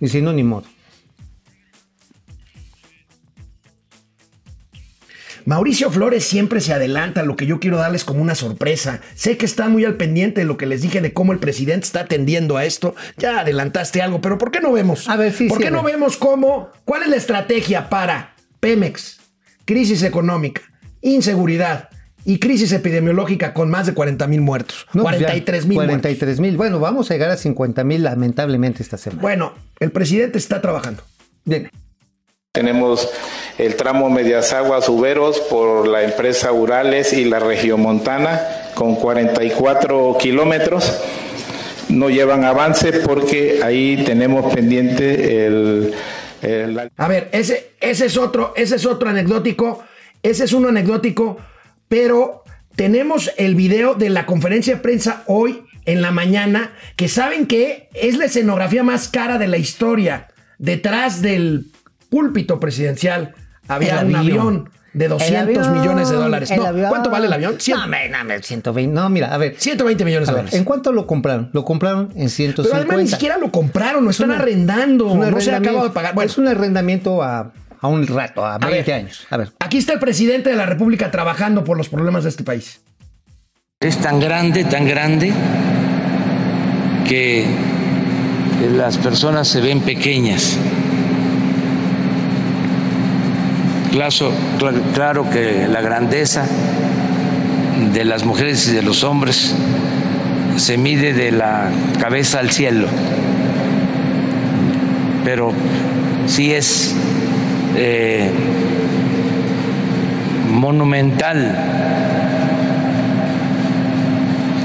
Y 0.00 0.08
si 0.08 0.22
no, 0.22 0.32
ni 0.32 0.42
modo. 0.42 0.64
Mauricio 5.46 5.90
Flores 5.90 6.24
siempre 6.24 6.60
se 6.60 6.72
adelanta 6.72 7.20
a 7.20 7.24
lo 7.24 7.36
que 7.36 7.46
yo 7.46 7.60
quiero 7.60 7.76
darles 7.76 8.04
como 8.04 8.22
una 8.22 8.34
sorpresa. 8.34 9.00
Sé 9.14 9.36
que 9.36 9.44
están 9.44 9.72
muy 9.72 9.84
al 9.84 9.96
pendiente 9.96 10.40
de 10.40 10.46
lo 10.46 10.56
que 10.56 10.66
les 10.66 10.80
dije 10.80 11.00
de 11.00 11.12
cómo 11.12 11.32
el 11.32 11.38
presidente 11.38 11.84
está 11.84 12.00
atendiendo 12.00 12.56
a 12.56 12.64
esto. 12.64 12.94
Ya 13.18 13.40
adelantaste 13.40 14.00
algo, 14.00 14.20
pero 14.20 14.38
¿por 14.38 14.50
qué 14.50 14.60
no 14.60 14.72
vemos? 14.72 15.08
A 15.08 15.16
ver, 15.16 15.32
sí, 15.32 15.48
¿Por 15.48 15.58
sí, 15.58 15.64
qué 15.64 15.70
no 15.70 15.82
vemos 15.82 16.16
cómo, 16.16 16.70
cuál 16.84 17.02
es 17.02 17.08
la 17.08 17.16
estrategia 17.16 17.90
para 17.90 18.34
Pemex, 18.60 19.18
crisis 19.66 20.02
económica, 20.02 20.62
inseguridad 21.02 21.90
y 22.24 22.38
crisis 22.38 22.72
epidemiológica 22.72 23.52
con 23.52 23.70
más 23.70 23.84
de 23.84 23.92
40 23.92 24.26
mil 24.26 24.40
muertos? 24.40 24.86
No, 24.94 25.02
pues 25.02 25.18
ya, 25.18 25.26
43 25.26 25.66
mil 25.66 25.76
muertos. 25.76 25.92
43 25.92 26.40
mil. 26.40 26.56
Bueno, 26.56 26.80
vamos 26.80 27.10
a 27.10 27.14
llegar 27.14 27.30
a 27.30 27.36
50 27.36 27.84
mil 27.84 28.02
lamentablemente 28.02 28.82
esta 28.82 28.96
semana. 28.96 29.20
Bueno, 29.20 29.52
el 29.78 29.90
presidente 29.90 30.38
está 30.38 30.62
trabajando. 30.62 31.02
Bien. 31.44 31.70
Tenemos 32.54 33.10
el 33.58 33.74
tramo 33.74 34.08
Medias 34.10 34.52
Aguas 34.52 34.88
Uberos 34.88 35.40
por 35.40 35.88
la 35.88 36.04
empresa 36.04 36.52
Urales 36.52 37.12
y 37.12 37.24
la 37.24 37.40
Regiomontana 37.40 38.40
con 38.76 38.94
44 38.94 40.16
kilómetros. 40.20 40.96
No 41.88 42.10
llevan 42.10 42.44
avance 42.44 42.92
porque 43.00 43.58
ahí 43.64 44.04
tenemos 44.04 44.54
pendiente 44.54 45.46
el, 45.46 45.94
A 46.96 47.08
ver, 47.08 47.28
ese, 47.32 47.72
ese 47.80 48.06
es 48.06 48.16
otro, 48.16 48.52
ese 48.54 48.76
es 48.76 48.86
otro 48.86 49.08
anecdótico. 49.08 49.82
Ese 50.22 50.44
es 50.44 50.52
uno 50.52 50.68
anecdótico, 50.68 51.38
pero 51.88 52.44
tenemos 52.76 53.32
el 53.36 53.56
video 53.56 53.94
de 53.96 54.10
la 54.10 54.26
conferencia 54.26 54.76
de 54.76 54.80
prensa 54.80 55.24
hoy 55.26 55.64
en 55.86 56.02
la 56.02 56.12
mañana, 56.12 56.72
que 56.94 57.08
saben 57.08 57.48
que 57.48 57.88
es 57.94 58.16
la 58.16 58.26
escenografía 58.26 58.84
más 58.84 59.08
cara 59.08 59.38
de 59.38 59.48
la 59.48 59.56
historia. 59.56 60.28
Detrás 60.58 61.20
del 61.20 61.66
púlpito 62.14 62.60
presidencial 62.60 63.34
había 63.66 64.00
El 64.00 64.06
un 64.06 64.14
avión. 64.16 64.38
avión 64.40 64.70
de 64.92 65.06
El 65.06 65.10
200 65.10 65.66
avión, 65.66 65.80
millones 65.80 66.08
de 66.08 66.14
dólares. 66.14 66.52
No. 66.56 66.88
¿Cuánto 66.88 67.10
vale 67.10 67.26
el 67.26 67.32
avión? 67.32 67.54
Cien- 67.58 67.74
No, 67.76 67.82
hombre, 67.84 68.08
no, 68.08 68.20
hombre, 68.20 68.40
120. 68.40 68.94
No, 68.94 69.08
mira, 69.10 69.34
a 69.34 69.38
ver. 69.38 69.56
120 69.58 70.04
millones 70.04 70.28
de 70.28 70.32
ver, 70.34 70.42
dólares. 70.42 70.56
¿En 70.60 70.64
cuánto 70.64 70.92
lo 70.92 71.08
compraron? 71.08 71.50
Lo 71.52 71.64
compraron 71.64 72.10
en 72.14 72.28
150. 72.28 72.62
Pero 72.62 72.76
además 72.76 73.04
ni 73.04 73.10
siquiera 73.10 73.36
lo 73.38 73.50
compraron, 73.50 74.04
lo 74.04 74.10
están 74.10 74.30
una- 74.30 74.38
arrendando. 74.38 75.06
Es 75.08 75.12
un 75.14 75.30
No 75.32 75.40
se 75.40 75.52
acabado 75.52 75.88
de 75.88 75.90
pagar. 75.90 76.14
Bueno, 76.14 76.30
Es 76.30 76.38
un 76.38 76.46
arrendamiento 76.46 77.20
a, 77.24 77.52
a 77.80 77.88
un 77.88 78.06
rato, 78.06 78.46
a 78.46 78.58
20 78.58 78.82
ver. 78.92 78.92
años. 78.92 79.26
A 79.30 79.36
ver. 79.38 79.50
aquí 79.58 79.78
está 79.78 79.92
el 79.94 79.98
presidente 79.98 80.50
de 80.50 80.56
la 80.56 80.66
República 80.66 81.10
trabajando 81.10 81.64
por 81.64 81.76
los 81.76 81.88
problemas 81.88 82.22
de 82.22 82.30
este 82.30 82.44
país. 82.44 82.80
Es 83.80 83.98
tan 83.98 84.20
grande, 84.20 84.62
tan 84.62 84.86
grande, 84.86 85.32
que 87.08 87.44
las 88.76 88.96
personas 88.98 89.48
se 89.48 89.60
ven 89.60 89.80
pequeñas. 89.80 90.56
Claro, 93.94 95.30
que 95.30 95.68
la 95.68 95.80
grandeza 95.80 96.44
de 97.92 98.04
las 98.04 98.24
mujeres 98.24 98.66
y 98.68 98.72
de 98.72 98.82
los 98.82 99.04
hombres 99.04 99.54
se 100.56 100.76
mide 100.76 101.12
de 101.12 101.30
la 101.30 101.70
cabeza 102.00 102.40
al 102.40 102.50
cielo, 102.50 102.88
pero 105.24 105.52
sí 106.26 106.52
es 106.52 106.92
eh, 107.76 108.32
monumental 110.50 111.56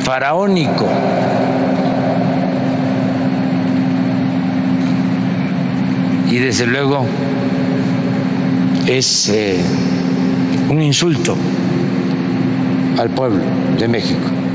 faraónico. 0.01 0.87
Y 6.31 6.39
desde 6.39 6.65
luego 6.65 7.05
es 8.89 9.29
eh, 9.29 9.55
un 10.67 10.81
insulto 10.81 11.37
al 12.97 13.11
pueblo 13.11 13.43
de 13.77 13.87
México. 13.87 14.48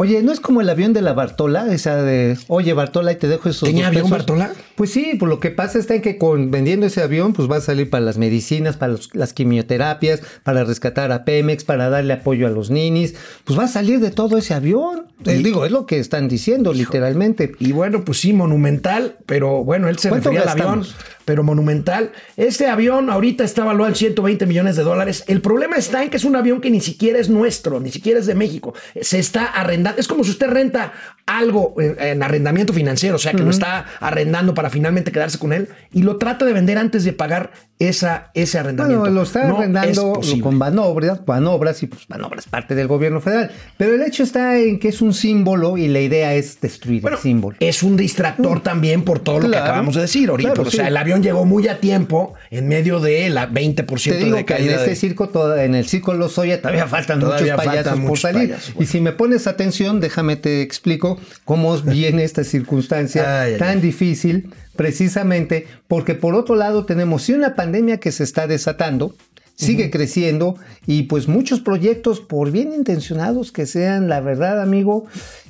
Oye, 0.00 0.22
¿no 0.22 0.30
es 0.32 0.38
como 0.38 0.60
el 0.60 0.70
avión 0.70 0.92
de 0.92 1.02
la 1.02 1.12
Bartola? 1.12 1.72
Esa 1.72 1.96
de, 2.02 2.38
oye, 2.46 2.72
Bartola, 2.72 3.10
y 3.12 3.16
te 3.16 3.26
dejo 3.26 3.48
esos 3.48 3.68
¿Tenía 3.68 3.88
avión 3.88 4.04
pesos"? 4.04 4.10
Bartola? 4.18 4.52
Pues 4.76 4.92
sí, 4.92 5.16
pues 5.18 5.28
lo 5.28 5.40
que 5.40 5.50
pasa 5.50 5.76
está 5.76 5.96
en 5.96 6.02
que 6.02 6.18
con 6.18 6.52
vendiendo 6.52 6.86
ese 6.86 7.02
avión, 7.02 7.32
pues 7.32 7.50
va 7.50 7.56
a 7.56 7.60
salir 7.60 7.90
para 7.90 8.04
las 8.04 8.16
medicinas, 8.16 8.76
para 8.76 8.92
los- 8.92 9.12
las 9.12 9.32
quimioterapias, 9.32 10.22
para 10.44 10.62
rescatar 10.62 11.10
a 11.10 11.24
Pemex, 11.24 11.64
para 11.64 11.90
darle 11.90 12.12
apoyo 12.12 12.46
a 12.46 12.50
los 12.50 12.70
ninis. 12.70 13.16
Pues 13.44 13.58
va 13.58 13.64
a 13.64 13.68
salir 13.68 13.98
de 13.98 14.12
todo 14.12 14.38
ese 14.38 14.54
avión. 14.54 15.06
Eh, 15.26 15.40
digo, 15.42 15.64
es 15.66 15.72
lo 15.72 15.84
que 15.84 15.98
están 15.98 16.28
diciendo, 16.28 16.72
literalmente. 16.72 17.52
Y 17.58 17.72
bueno, 17.72 18.04
pues 18.04 18.18
sí, 18.20 18.32
monumental, 18.32 19.16
pero 19.26 19.64
bueno, 19.64 19.88
él 19.88 19.98
se 19.98 20.10
¿Cuánto 20.10 20.30
refería 20.30 20.52
al 20.52 20.60
avión, 20.60 20.86
pero 21.24 21.42
monumental. 21.42 22.12
Este 22.36 22.68
avión 22.68 23.10
ahorita 23.10 23.42
está 23.42 23.62
evaluado 23.62 23.88
en 23.90 23.96
120 23.96 24.46
millones 24.46 24.76
de 24.76 24.84
dólares. 24.84 25.24
El 25.26 25.40
problema 25.40 25.76
está 25.76 26.04
en 26.04 26.10
que 26.10 26.18
es 26.18 26.24
un 26.24 26.36
avión 26.36 26.60
que 26.60 26.70
ni 26.70 26.80
siquiera 26.80 27.18
es 27.18 27.28
nuestro, 27.28 27.80
ni 27.80 27.90
siquiera 27.90 28.20
es 28.20 28.26
de 28.26 28.36
México. 28.36 28.74
Se 29.02 29.18
está 29.18 29.44
arrendando. 29.46 29.87
Es 29.96 30.08
como 30.08 30.24
si 30.24 30.30
usted 30.30 30.48
renta 30.48 30.92
algo 31.26 31.74
en, 31.78 31.96
en 32.00 32.22
arrendamiento 32.22 32.72
financiero, 32.72 33.16
o 33.16 33.18
sea, 33.18 33.32
que 33.32 33.42
lo 33.42 33.50
está 33.50 33.86
arrendando 34.00 34.54
para 34.54 34.70
finalmente 34.70 35.12
quedarse 35.12 35.38
con 35.38 35.52
él 35.52 35.68
y 35.92 36.02
lo 36.02 36.16
trata 36.16 36.44
de 36.44 36.52
vender 36.52 36.78
antes 36.78 37.04
de 37.04 37.12
pagar 37.12 37.50
esa, 37.78 38.30
ese 38.34 38.58
arrendamiento. 38.58 39.00
Bueno, 39.00 39.14
lo 39.14 39.22
está 39.22 39.44
No 39.44 39.54
es 39.54 39.58
arrendando 39.60 40.12
posible. 40.14 40.42
con 40.42 40.58
Banobras, 40.58 41.24
Banobras 41.24 41.82
y 41.82 41.86
pues 41.86 42.08
Banobras 42.08 42.44
es 42.46 42.50
parte 42.50 42.74
del 42.74 42.88
gobierno 42.88 43.20
federal. 43.20 43.50
Pero 43.76 43.94
el 43.94 44.02
hecho 44.02 44.22
está 44.24 44.58
en 44.58 44.78
que 44.80 44.88
es 44.88 45.00
un 45.00 45.14
símbolo 45.14 45.76
y 45.78 45.86
la 45.88 46.00
idea 46.00 46.34
es 46.34 46.60
destruir 46.60 47.02
Bueno, 47.02 47.16
el 47.16 47.22
símbolo. 47.22 47.56
Es 47.60 47.82
un 47.82 47.96
distractor 47.96 48.60
también 48.62 49.02
por 49.02 49.20
todo 49.20 49.40
lo 49.40 49.50
que 49.50 49.56
acabamos 49.56 49.94
de 49.94 50.02
decir 50.02 50.28
ahorita. 50.28 50.52
claro, 50.54 50.68
o 50.68 50.70
sea, 50.72 50.84
sí. 50.84 50.88
el 50.88 50.96
avión 50.96 51.22
llegó 51.22 51.44
muy 51.44 51.68
a 51.68 51.78
tiempo 51.80 52.34
en 52.50 52.66
medio 52.68 53.00
de 53.00 53.28
la 53.30 53.48
20% 53.48 54.02
Te 54.02 54.16
digo 54.24 54.36
de 54.36 54.44
que 54.44 54.54
en 54.54 54.58
caída. 54.58 54.74
este 54.76 54.90
de- 54.90 54.96
circo, 54.96 55.28
toda- 55.28 55.62
en 55.64 55.74
el 55.74 55.86
circo 55.86 56.14
Lozoya 56.14 56.60
todavía 56.60 56.86
faltan 56.88 57.20
Todavía 57.20 57.54
muchos 57.54 57.64
payasos 57.66 57.84
faltan 57.84 58.00
por 58.02 58.08
muchos 58.10 58.20
salir. 58.22 58.56
Y 58.80 58.86
si 58.86 59.00
me 59.00 59.12
pones 59.12 59.46
atención, 59.46 60.00
déjame 60.00 60.36
te 60.36 60.62
explico 60.62 61.18
cómo 61.44 61.76
viene 61.78 62.24
esta 62.24 62.42
circunstancia 62.44 63.42
ay, 63.42 63.56
tan 63.58 63.76
ay. 63.76 63.80
difícil, 63.80 64.50
precisamente 64.78 65.66
porque 65.88 66.14
por 66.14 66.36
otro 66.36 66.54
lado 66.54 66.86
tenemos 66.86 67.24
sí 67.24 67.32
una 67.32 67.56
pandemia 67.56 67.98
que 67.98 68.12
se 68.12 68.22
está 68.22 68.46
desatando, 68.46 69.16
sigue 69.56 69.90
creciendo 69.90 70.56
y 70.86 71.02
pues 71.02 71.26
muchos 71.26 71.60
proyectos, 71.60 72.20
por 72.20 72.52
bien 72.52 72.72
intencionados 72.72 73.50
que 73.50 73.66
sean, 73.66 74.08
la 74.08 74.20
verdad, 74.20 74.62
amigo, 74.62 75.06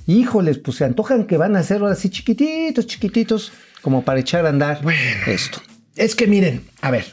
híjoles, 0.06 0.56
pues 0.56 0.78
se 0.78 0.86
antojan 0.86 1.26
que 1.26 1.36
van 1.36 1.56
a 1.56 1.62
ser 1.62 1.82
ahora 1.82 1.94
sí 1.94 2.08
chiquititos, 2.08 2.86
chiquititos, 2.86 3.52
como 3.82 4.02
para 4.02 4.18
echar 4.18 4.46
a 4.46 4.48
andar 4.48 4.80
esto. 5.26 5.60
Es 5.94 6.14
que 6.14 6.26
miren, 6.26 6.62
a 6.80 6.90
ver, 6.90 7.04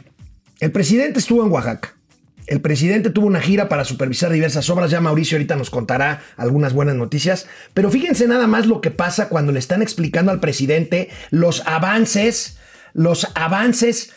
el 0.61 0.71
presidente 0.71 1.19
estuvo 1.19 1.45
en 1.45 1.51
Oaxaca. 1.51 1.97
El 2.47 2.61
presidente 2.61 3.09
tuvo 3.09 3.25
una 3.27 3.41
gira 3.41 3.69
para 3.69 3.85
supervisar 3.85 4.31
diversas 4.31 4.69
obras. 4.69 4.91
Ya 4.91 5.01
Mauricio 5.01 5.37
ahorita 5.37 5.55
nos 5.55 5.69
contará 5.69 6.21
algunas 6.37 6.73
buenas 6.73 6.95
noticias. 6.95 7.47
Pero 7.73 7.89
fíjense 7.89 8.27
nada 8.27 8.45
más 8.45 8.67
lo 8.67 8.81
que 8.81 8.91
pasa 8.91 9.29
cuando 9.29 9.51
le 9.51 9.59
están 9.59 9.81
explicando 9.81 10.31
al 10.31 10.39
presidente 10.39 11.09
los 11.31 11.65
avances, 11.65 12.57
los 12.93 13.27
avances 13.33 14.11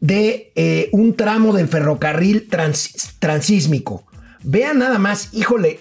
de 0.00 0.52
eh, 0.54 0.88
un 0.92 1.14
tramo 1.14 1.52
del 1.52 1.68
ferrocarril 1.68 2.48
trans- 2.48 3.16
transísmico. 3.18 4.06
Vean 4.42 4.78
nada 4.78 4.98
más, 4.98 5.32
híjole, 5.32 5.80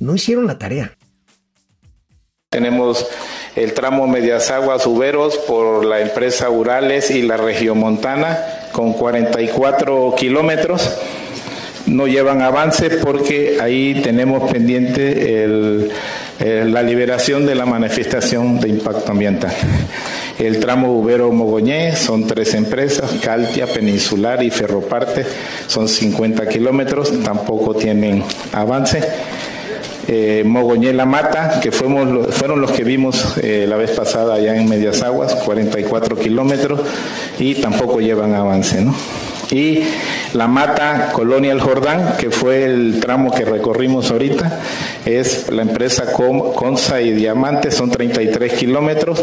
no 0.00 0.14
hicieron 0.14 0.46
la 0.46 0.58
tarea. 0.58 0.96
Tenemos 2.50 3.06
el 3.56 3.74
tramo 3.74 4.06
Medias 4.06 4.50
Aguas 4.50 4.86
Uberos 4.86 5.36
por 5.36 5.84
la 5.84 6.00
empresa 6.00 6.48
Urales 6.48 7.10
y 7.10 7.22
la 7.22 7.36
Regiomontana 7.36 8.38
con 8.78 8.92
44 8.92 10.14
kilómetros. 10.16 10.88
No 11.86 12.06
llevan 12.06 12.42
avance 12.42 12.90
porque 12.90 13.58
ahí 13.60 14.00
tenemos 14.04 14.48
pendiente 14.52 15.42
el- 15.42 15.90
la 16.72 16.82
liberación 16.84 17.44
de 17.44 17.56
la 17.56 17.66
manifestación 17.66 18.60
de 18.60 18.68
impacto 18.68 19.10
ambiental. 19.10 19.50
El 20.38 20.60
tramo 20.60 20.92
Ubero 20.92 21.32
Mogoñé 21.32 21.96
son 21.96 22.28
tres 22.28 22.54
empresas, 22.54 23.10
Caltia, 23.20 23.66
Peninsular 23.66 24.40
y 24.44 24.50
Ferroparte, 24.50 25.26
son 25.66 25.88
50 25.88 26.46
kilómetros, 26.48 27.12
tampoco 27.24 27.74
tienen 27.74 28.22
avance 28.52 29.02
eh, 30.10 30.42
Mogoñé 30.44 30.94
La 30.94 31.04
Mata, 31.04 31.60
que 31.60 31.70
fueron 31.70 32.60
los 32.60 32.70
que 32.70 32.82
vimos 32.82 33.36
eh, 33.42 33.66
la 33.68 33.76
vez 33.76 33.90
pasada 33.90 34.34
allá 34.34 34.56
en 34.56 34.66
Medias 34.66 35.02
Aguas, 35.02 35.34
44 35.34 36.16
kilómetros, 36.16 36.80
y 37.38 37.56
tampoco 37.56 38.00
llevan 38.00 38.34
avance, 38.34 38.80
¿no? 38.80 38.94
Y 39.50 39.82
La 40.32 40.46
Mata, 40.46 41.10
Colonia 41.12 41.52
El 41.52 41.60
Jordán, 41.60 42.16
que 42.18 42.30
fue 42.30 42.64
el 42.64 43.00
tramo 43.00 43.30
que 43.30 43.44
recorrimos 43.44 44.10
ahorita, 44.10 44.60
es 45.04 45.50
la 45.50 45.62
empresa 45.62 46.12
Consa 46.12 47.00
y 47.02 47.12
Diamante, 47.12 47.70
son 47.70 47.90
33 47.90 48.52
kilómetros, 48.54 49.22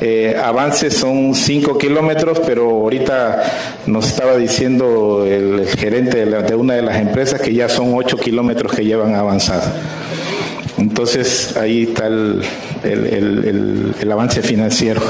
eh, 0.00 0.36
avance 0.42 0.90
son 0.90 1.34
5 1.34 1.78
kilómetros, 1.78 2.40
pero 2.46 2.68
ahorita 2.68 3.42
nos 3.86 4.06
estaba 4.06 4.36
diciendo 4.36 5.26
el, 5.26 5.66
gerente 5.68 6.24
de, 6.24 6.42
de 6.42 6.54
una 6.54 6.74
de 6.74 6.82
las 6.82 6.96
empresas 6.96 7.40
que 7.40 7.54
ya 7.54 7.68
son 7.68 7.92
8 7.94 8.16
kilómetros 8.18 8.72
que 8.72 8.84
llevan 8.84 9.14
avanzado. 9.14 9.64
Entonces 10.98 11.56
ahí 11.56 11.84
está 11.84 12.08
el, 12.08 12.42
avance 14.10 14.42
financiero. 14.42 15.00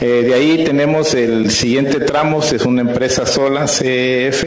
Eh, 0.00 0.22
de 0.26 0.32
ahí 0.32 0.64
tenemos 0.64 1.12
el 1.12 1.50
siguiente 1.50 2.00
tramo, 2.00 2.42
es 2.42 2.64
una 2.64 2.80
empresa 2.80 3.26
sola, 3.26 3.68
CEF, 3.68 4.44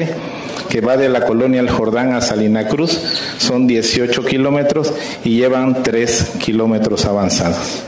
que 0.68 0.82
va 0.82 0.98
de 0.98 1.10
la 1.10 1.28
colonia 1.28 1.62
El 1.62 1.70
Jordán 1.70 2.16
a 2.16 2.22
Salina 2.22 2.68
Cruz, 2.68 3.00
son 3.38 3.68
18 3.68 4.26
kilómetros 4.26 4.96
y 5.24 5.38
llevan 5.38 5.84
3 5.84 6.38
kilómetros 6.40 7.06
avanzados. 7.06 7.84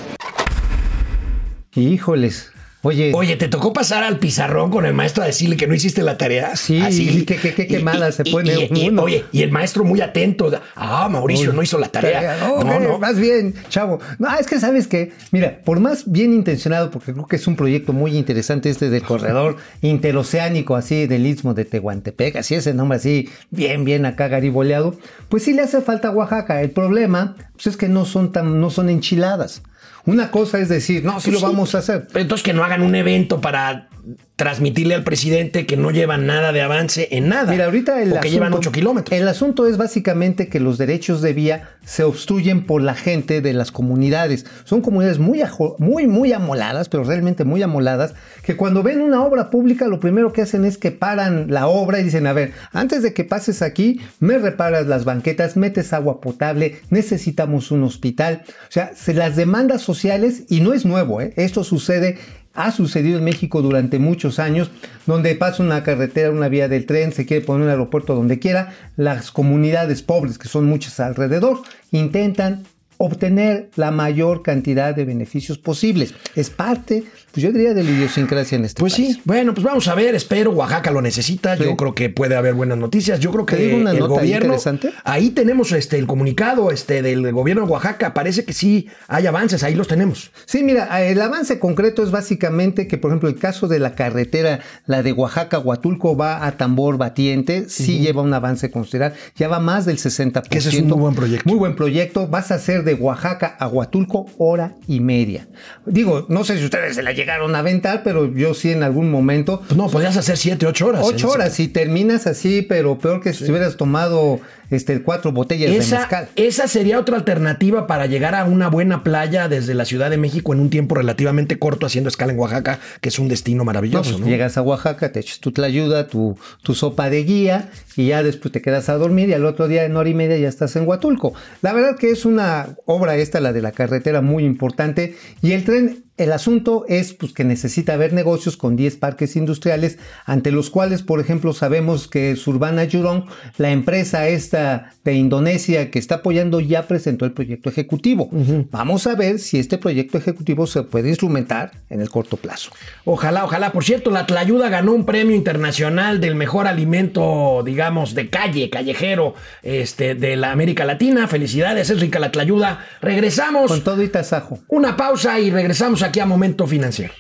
Híjoles. 1.74 2.52
Oye, 2.82 3.12
Oye, 3.14 3.36
¿te 3.36 3.50
tocó 3.50 3.74
pasar 3.74 4.04
al 4.06 4.20
pizarrón 4.20 4.72
con 4.72 4.86
el 4.86 4.94
maestro 4.94 5.22
a 5.22 5.26
decirle 5.26 5.58
que 5.58 5.68
no 5.68 5.74
hiciste 5.74 6.02
la 6.02 6.18
tarea? 6.18 6.56
Sí, 6.56 6.82
y 6.90 7.26
qué- 7.26 7.36
qué- 7.36 7.54
qué 7.54 7.68
quemada 7.68 8.10
se 8.14 8.24
pone 8.24 8.54
y- 8.72 8.86
y- 8.86 8.88
uno. 8.90 9.04
oye, 9.04 9.26
y 9.34 9.42
el 9.42 9.52
maestro 9.52 9.84
muy 9.84 10.00
atento. 10.00 10.50
Ah, 10.78 11.10
Mauricio 11.10 11.52
no 11.52 11.62
hizo 11.62 11.78
la 11.78 11.90
tarea. 11.90 12.38
No, 12.40 12.64
No, 12.64 12.80
no. 12.80 12.98
Más 12.98 13.20
bien, 13.20 13.54
chavo. 13.68 14.00
No, 14.18 14.34
es 14.40 14.48
que 14.48 14.62
sabes 14.62 14.88
que, 14.88 15.12
mira, 15.32 15.60
por 15.66 15.82
más 15.82 16.10
bien 16.10 16.32
intencionado, 16.34 16.90
porque 16.90 17.12
creo 17.12 17.28
que 17.28 17.36
es 17.36 17.48
un 17.48 17.58
proyecto 17.58 17.92
muy 17.92 18.16
interesante 18.16 18.70
este 18.70 18.90
del 18.90 19.04
corredor 19.04 19.58
interoceánico, 19.82 20.78
así 20.78 21.06
del 21.06 21.26
istmo 21.28 21.54
de 21.54 21.66
Tehuantepec, 21.66 22.38
así 22.38 22.56
ese 22.56 22.74
nombre 22.74 22.96
así, 22.98 23.28
bien, 23.52 23.84
bien 23.84 24.06
acá 24.06 24.30
gariboleado, 24.30 24.96
pues 25.28 25.44
sí 25.44 25.52
le 25.54 25.64
hace 25.64 25.82
falta 25.82 26.08
a 26.08 26.12
Oaxaca. 26.12 26.62
El 26.62 26.72
problema 26.72 27.36
pues 27.54 27.68
es 27.68 27.76
que 27.78 27.90
no 27.90 28.06
son 28.06 28.32
tan, 28.32 28.62
no 28.62 28.70
son 28.70 28.88
enchiladas. 28.90 29.64
Una 30.06 30.32
cosa 30.32 30.60
es 30.60 30.70
decir, 30.70 31.04
no, 31.04 31.20
sí 31.20 31.32
lo 31.32 31.40
vamos 31.40 31.76
a 31.76 31.80
hacer. 31.80 32.08
Pero 32.08 32.22
Entonces 32.22 32.44
que 32.44 32.54
no 32.54 32.64
hagan 32.64 32.82
un 32.82 32.96
evento 32.96 33.42
para 33.42 33.90
transmitirle 34.36 34.96
al 34.96 35.04
presidente 35.04 35.66
que 35.66 35.76
no 35.76 35.92
llevan 35.92 36.26
nada 36.26 36.52
de 36.52 36.62
avance 36.62 37.10
en 37.12 37.28
nada. 37.28 37.52
Mira, 37.52 37.66
ahorita 37.66 38.02
el 38.02 38.12
asunto, 38.14 38.28
llevan 38.30 38.54
8 38.54 38.72
kilómetros. 38.72 39.20
El 39.20 39.28
asunto 39.28 39.68
es 39.68 39.78
básicamente 39.78 40.48
que 40.48 40.60
los 40.60 40.78
derechos 40.78 41.22
de 41.22 41.34
vía 41.34 41.70
se 41.84 42.04
obstruyen 42.04 42.66
por 42.66 42.82
la 42.82 42.96
gente 42.96 43.42
de 43.42 43.54
las 43.54 43.72
comunidades. 43.72 44.46
Son 44.64 44.82
comunidades 44.82 45.20
muy, 45.20 45.42
muy, 45.80 46.08
muy 46.08 46.32
amoladas, 46.32 46.88
pero 46.88 47.04
realmente 47.04 47.44
muy 47.44 47.62
amoladas, 47.62 48.14
que 48.44 48.56
cuando 48.56 48.84
ven 48.84 49.02
una 49.02 49.24
obra 49.24 49.50
pública 49.50 49.88
lo 49.88 50.00
primero 50.00 50.32
que 50.32 50.44
hacen 50.44 50.66
es 50.66 50.78
que 50.78 50.92
paran 50.92 51.52
la 51.52 51.68
obra 51.68 52.00
y 52.00 52.04
dicen, 52.04 52.28
a 52.28 52.34
ver, 52.34 52.54
antes 52.72 53.04
de 53.04 53.14
que 53.14 53.26
pases 53.26 53.62
aquí, 53.62 54.00
me 54.20 54.38
reparas 54.38 54.88
las 54.88 55.04
banquetas, 55.04 55.58
metes 55.58 55.92
agua 55.92 56.22
potable, 56.22 56.80
necesitamos 56.90 57.72
un 57.72 57.84
hospital. 57.84 58.44
O 58.48 58.72
sea, 58.72 58.94
se 58.96 59.14
las 59.14 59.36
demandas 59.36 59.82
sociales, 59.82 60.44
y 60.48 60.62
no 60.62 60.74
es 60.74 60.86
nuevo, 60.86 61.22
¿eh? 61.22 61.34
esto 61.36 61.64
sucede 61.64 62.18
ha 62.60 62.72
sucedido 62.72 63.20
en 63.20 63.24
México 63.24 63.62
durante 63.62 64.00
muchos 64.00 64.38
años, 64.38 64.70
donde 65.06 65.34
pasa 65.36 65.64
una 65.64 65.82
carretera, 65.82 66.30
una 66.30 66.50
vía 66.50 66.68
del 66.68 66.86
tren, 66.86 67.14
se 67.14 67.26
quiere 67.26 67.46
poner 67.46 67.64
un 67.64 67.70
aeropuerto 67.70 68.16
donde 68.16 68.38
quiera, 68.38 68.74
las 68.98 69.32
comunidades 69.32 70.04
pobres, 70.04 70.38
que 70.38 70.50
son 70.50 70.66
muchas 70.66 71.00
alrededor, 71.00 71.62
intentan 71.92 72.66
obtener 73.02 73.70
la 73.78 73.92
mayor 73.92 74.44
cantidad 74.44 74.94
de 74.94 75.06
beneficios 75.06 75.58
posibles. 75.58 76.14
Es 76.36 76.50
parte, 76.50 77.06
pues 77.32 77.42
yo 77.42 77.52
diría, 77.54 77.74
de 77.74 77.82
la 77.86 77.92
idiosincrasia 77.92 78.58
en 78.58 78.66
este 78.66 78.82
Pues 78.82 78.94
país. 78.96 79.16
sí, 79.16 79.22
bueno, 79.24 79.54
pues 79.54 79.64
vamos 79.64 79.88
a 79.88 79.96
ver, 79.96 80.16
espero, 80.16 80.52
Oaxaca 80.52 80.92
lo 80.92 81.02
necesita, 81.02 81.56
Sí. 81.56 81.64
yo 81.64 81.78
creo 81.78 81.96
que 81.96 82.10
puede 82.10 82.36
haber 82.36 82.56
buenas 82.56 82.78
noticias, 82.78 83.22
yo 83.22 83.32
creo 83.32 83.46
que 83.46 83.56
Te 83.56 83.66
digo 83.68 83.78
una 83.78 83.92
el 83.92 84.00
nota 84.00 84.16
gobierno, 84.16 84.48
interesante. 84.56 84.92
ahí 85.06 85.30
tenemos 85.30 85.72
este 85.72 85.98
el 85.98 86.08
comunicado 86.08 86.72
este 86.72 87.02
del 87.02 87.32
gobierno 87.32 87.66
de 87.66 87.72
Oaxaca, 87.72 88.14
parece 88.14 88.44
que 88.44 88.52
sí 88.52 88.90
hay 89.08 89.28
avances, 89.28 89.64
ahí 89.64 89.76
los 89.76 89.88
tenemos. 89.88 90.32
Sí, 90.46 90.62
mira, 90.64 91.02
el 91.02 91.22
avance 91.22 91.58
concreto 91.58 92.04
es 92.04 92.12
básicamente 92.12 92.86
que, 92.90 92.98
por 92.98 93.12
ejemplo, 93.12 93.30
el 93.30 93.36
caso 93.40 93.70
de 93.70 93.80
la 93.80 93.96
carretera, 93.96 94.60
la 94.88 95.04
de 95.04 95.14
Oaxaca-Huatulco 95.14 96.18
va 96.18 96.46
a 96.46 96.58
tambor 96.58 96.98
batiente, 96.98 97.70
sí 97.70 98.00
lleva 98.00 98.22
un 98.24 98.34
avance 98.34 98.70
considerable, 98.70 99.18
ya 99.38 99.48
va 99.48 99.62
más 99.62 99.86
del 99.86 99.98
60%. 100.00 100.50
Que 100.50 100.58
ese 100.58 100.68
es 100.68 100.82
un 100.82 100.90
muy 100.90 100.98
buen 100.98 101.16
proyecto. 101.16 101.50
Muy 101.50 101.58
buen 101.58 101.78
proyecto, 101.78 102.28
vas 102.28 102.52
a 102.52 102.56
hacer 102.56 102.84
de 102.90 102.96
Oaxaca 102.96 103.56
a 103.60 103.68
Huatulco 103.68 104.26
hora 104.38 104.76
y 104.88 105.00
media. 105.00 105.48
Digo, 105.86 106.26
no 106.30 106.44
sé 106.44 106.58
si 106.58 106.66
ustedes 106.66 106.96
se 106.96 107.04
la 107.04 107.12
llegaron 107.12 107.56
a 107.56 107.60
aventar, 107.60 108.04
pero 108.04 108.34
yo 108.34 108.54
sí 108.54 108.72
en 108.72 108.84
algún 108.84 109.12
momento. 109.12 109.62
Pues 109.68 109.78
no, 109.78 109.90
podrías 109.90 110.18
hacer 110.18 110.38
7, 110.38 110.66
8 110.66 110.88
horas. 110.88 111.08
en 111.08 111.16
Ocho 111.16 111.30
horas 111.30 111.60
y 111.60 111.68
terminas 111.68 112.28
así, 112.28 112.62
pero 112.62 112.98
peor 112.98 113.22
que 113.22 113.34
si 113.34 113.50
hubieras 113.50 113.78
tomado 113.78 114.40
este, 114.70 115.02
cuatro 115.02 115.32
botellas 115.32 115.72
de 115.72 115.78
mezcal. 115.78 116.30
esa 116.36 116.68
sería 116.68 117.00
otra 117.00 117.18
alternativa 117.18 117.88
para 117.88 118.06
llegar 118.06 118.36
a 118.36 118.46
una 118.46 118.68
buena 118.70 119.04
playa 119.04 119.48
desde 119.48 119.74
la 119.74 119.86
Ciudad 119.86 120.10
de 120.10 120.18
México 120.18 120.54
en 120.54 120.60
un 120.60 120.70
tiempo 120.70 120.96
relativamente 120.96 121.58
corto, 121.60 121.86
haciendo 121.86 122.10
escala 122.10 122.34
en 122.34 122.40
Oaxaca, 122.40 122.80
que 123.02 123.10
es 123.10 123.20
un 123.20 123.28
destino 123.28 123.60
No, 123.60 123.66
maravilloso. 123.66 124.12
pues 124.12 124.20
¿no? 124.22 124.28
Llegas 124.28 124.58
a 124.58 124.62
Oaxaca, 124.62 125.12
te 125.12 125.20
echas 125.20 125.40
tu 125.40 125.52
tlayuda, 125.52 126.08
tu, 126.08 126.38
tu 126.64 126.76
sopa 126.76 127.10
de 127.10 127.24
guía 127.24 127.70
y 127.96 128.08
ya 128.08 128.24
después 128.24 128.52
te 128.52 128.62
quedas 128.62 128.90
a 128.90 128.94
dormir 128.96 129.30
y 129.30 129.34
al 129.34 129.46
otro 129.46 129.68
día 129.68 129.84
en 129.86 129.96
hora 129.96 130.10
y 130.10 130.14
media 130.14 130.38
ya 130.38 130.48
estás 130.48 130.76
en 130.76 130.88
Huatulco. 130.88 131.34
La 131.62 131.74
verdad 131.74 131.98
que 131.98 132.10
es 132.12 132.26
una 132.26 132.76
obra 132.86 133.16
esta, 133.18 133.40
la 133.40 133.54
de 133.54 133.62
la 133.62 133.72
carretera, 133.72 134.22
muy 134.22 134.44
importante 134.46 135.16
y 135.42 135.52
el 135.54 135.64
tren... 135.64 136.06
El 136.20 136.34
asunto 136.34 136.84
es 136.90 137.14
pues, 137.14 137.32
que 137.32 137.46
necesita 137.46 137.94
haber 137.94 138.12
negocios 138.12 138.58
con 138.58 138.76
10 138.76 138.98
parques 138.98 139.38
industriales, 139.38 139.98
ante 140.26 140.52
los 140.52 140.70
cuales, 140.70 141.02
por 141.02 141.22
ejemplo, 141.22 141.54
sabemos 141.54 142.10
que 142.10 142.36
Surbana 142.36 142.86
Jurong, 142.92 143.24
la 143.58 143.72
empresa 143.72 144.28
esta 144.28 144.92
de 145.06 145.14
Indonesia 145.14 145.90
que 145.90 145.98
está 145.98 146.16
apoyando, 146.16 146.60
ya 146.60 146.88
presentó 146.88 147.24
el 147.24 147.32
proyecto 147.32 147.70
ejecutivo. 147.70 148.30
Vamos 148.70 149.08
a 149.08 149.16
ver 149.16 149.40
si 149.40 149.60
este 149.60 149.78
proyecto 149.78 150.18
ejecutivo 150.18 150.68
se 150.68 150.84
puede 150.84 151.08
instrumentar 151.08 151.72
en 151.90 152.02
el 152.02 152.10
corto 152.10 152.36
plazo. 152.36 152.72
Ojalá, 153.06 153.46
ojalá. 153.46 153.72
Por 153.72 153.86
cierto, 153.86 154.12
la 154.12 154.26
Tlayuda 154.26 154.68
ganó 154.68 154.92
un 154.92 155.06
premio 155.06 155.38
internacional 155.38 156.20
del 156.20 156.36
mejor 156.36 156.68
alimento, 156.68 157.64
digamos, 157.66 158.14
de 158.14 158.30
calle, 158.30 158.70
callejero, 158.70 159.36
este, 159.64 160.16
de 160.16 160.36
la 160.36 160.52
América 160.52 160.84
Latina. 160.84 161.30
Felicidades, 161.30 161.90
es 161.90 162.02
rica 162.02 162.20
la 162.20 162.34
Tlayuda. 162.34 162.86
Regresamos. 163.02 163.72
Con 163.72 163.86
todo 163.86 164.04
y 164.04 164.10
tasajo. 164.10 164.60
Una 164.68 164.98
pausa 164.98 165.40
y 165.40 165.50
regresamos 165.50 166.04
aquí 166.10 166.20
a 166.20 166.26
Momento 166.26 166.68
Financiero. 166.68 167.14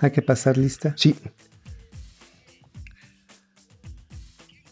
Hay 0.00 0.12
que 0.12 0.22
pasar 0.22 0.56
lista. 0.56 0.94
Sí. 0.96 1.16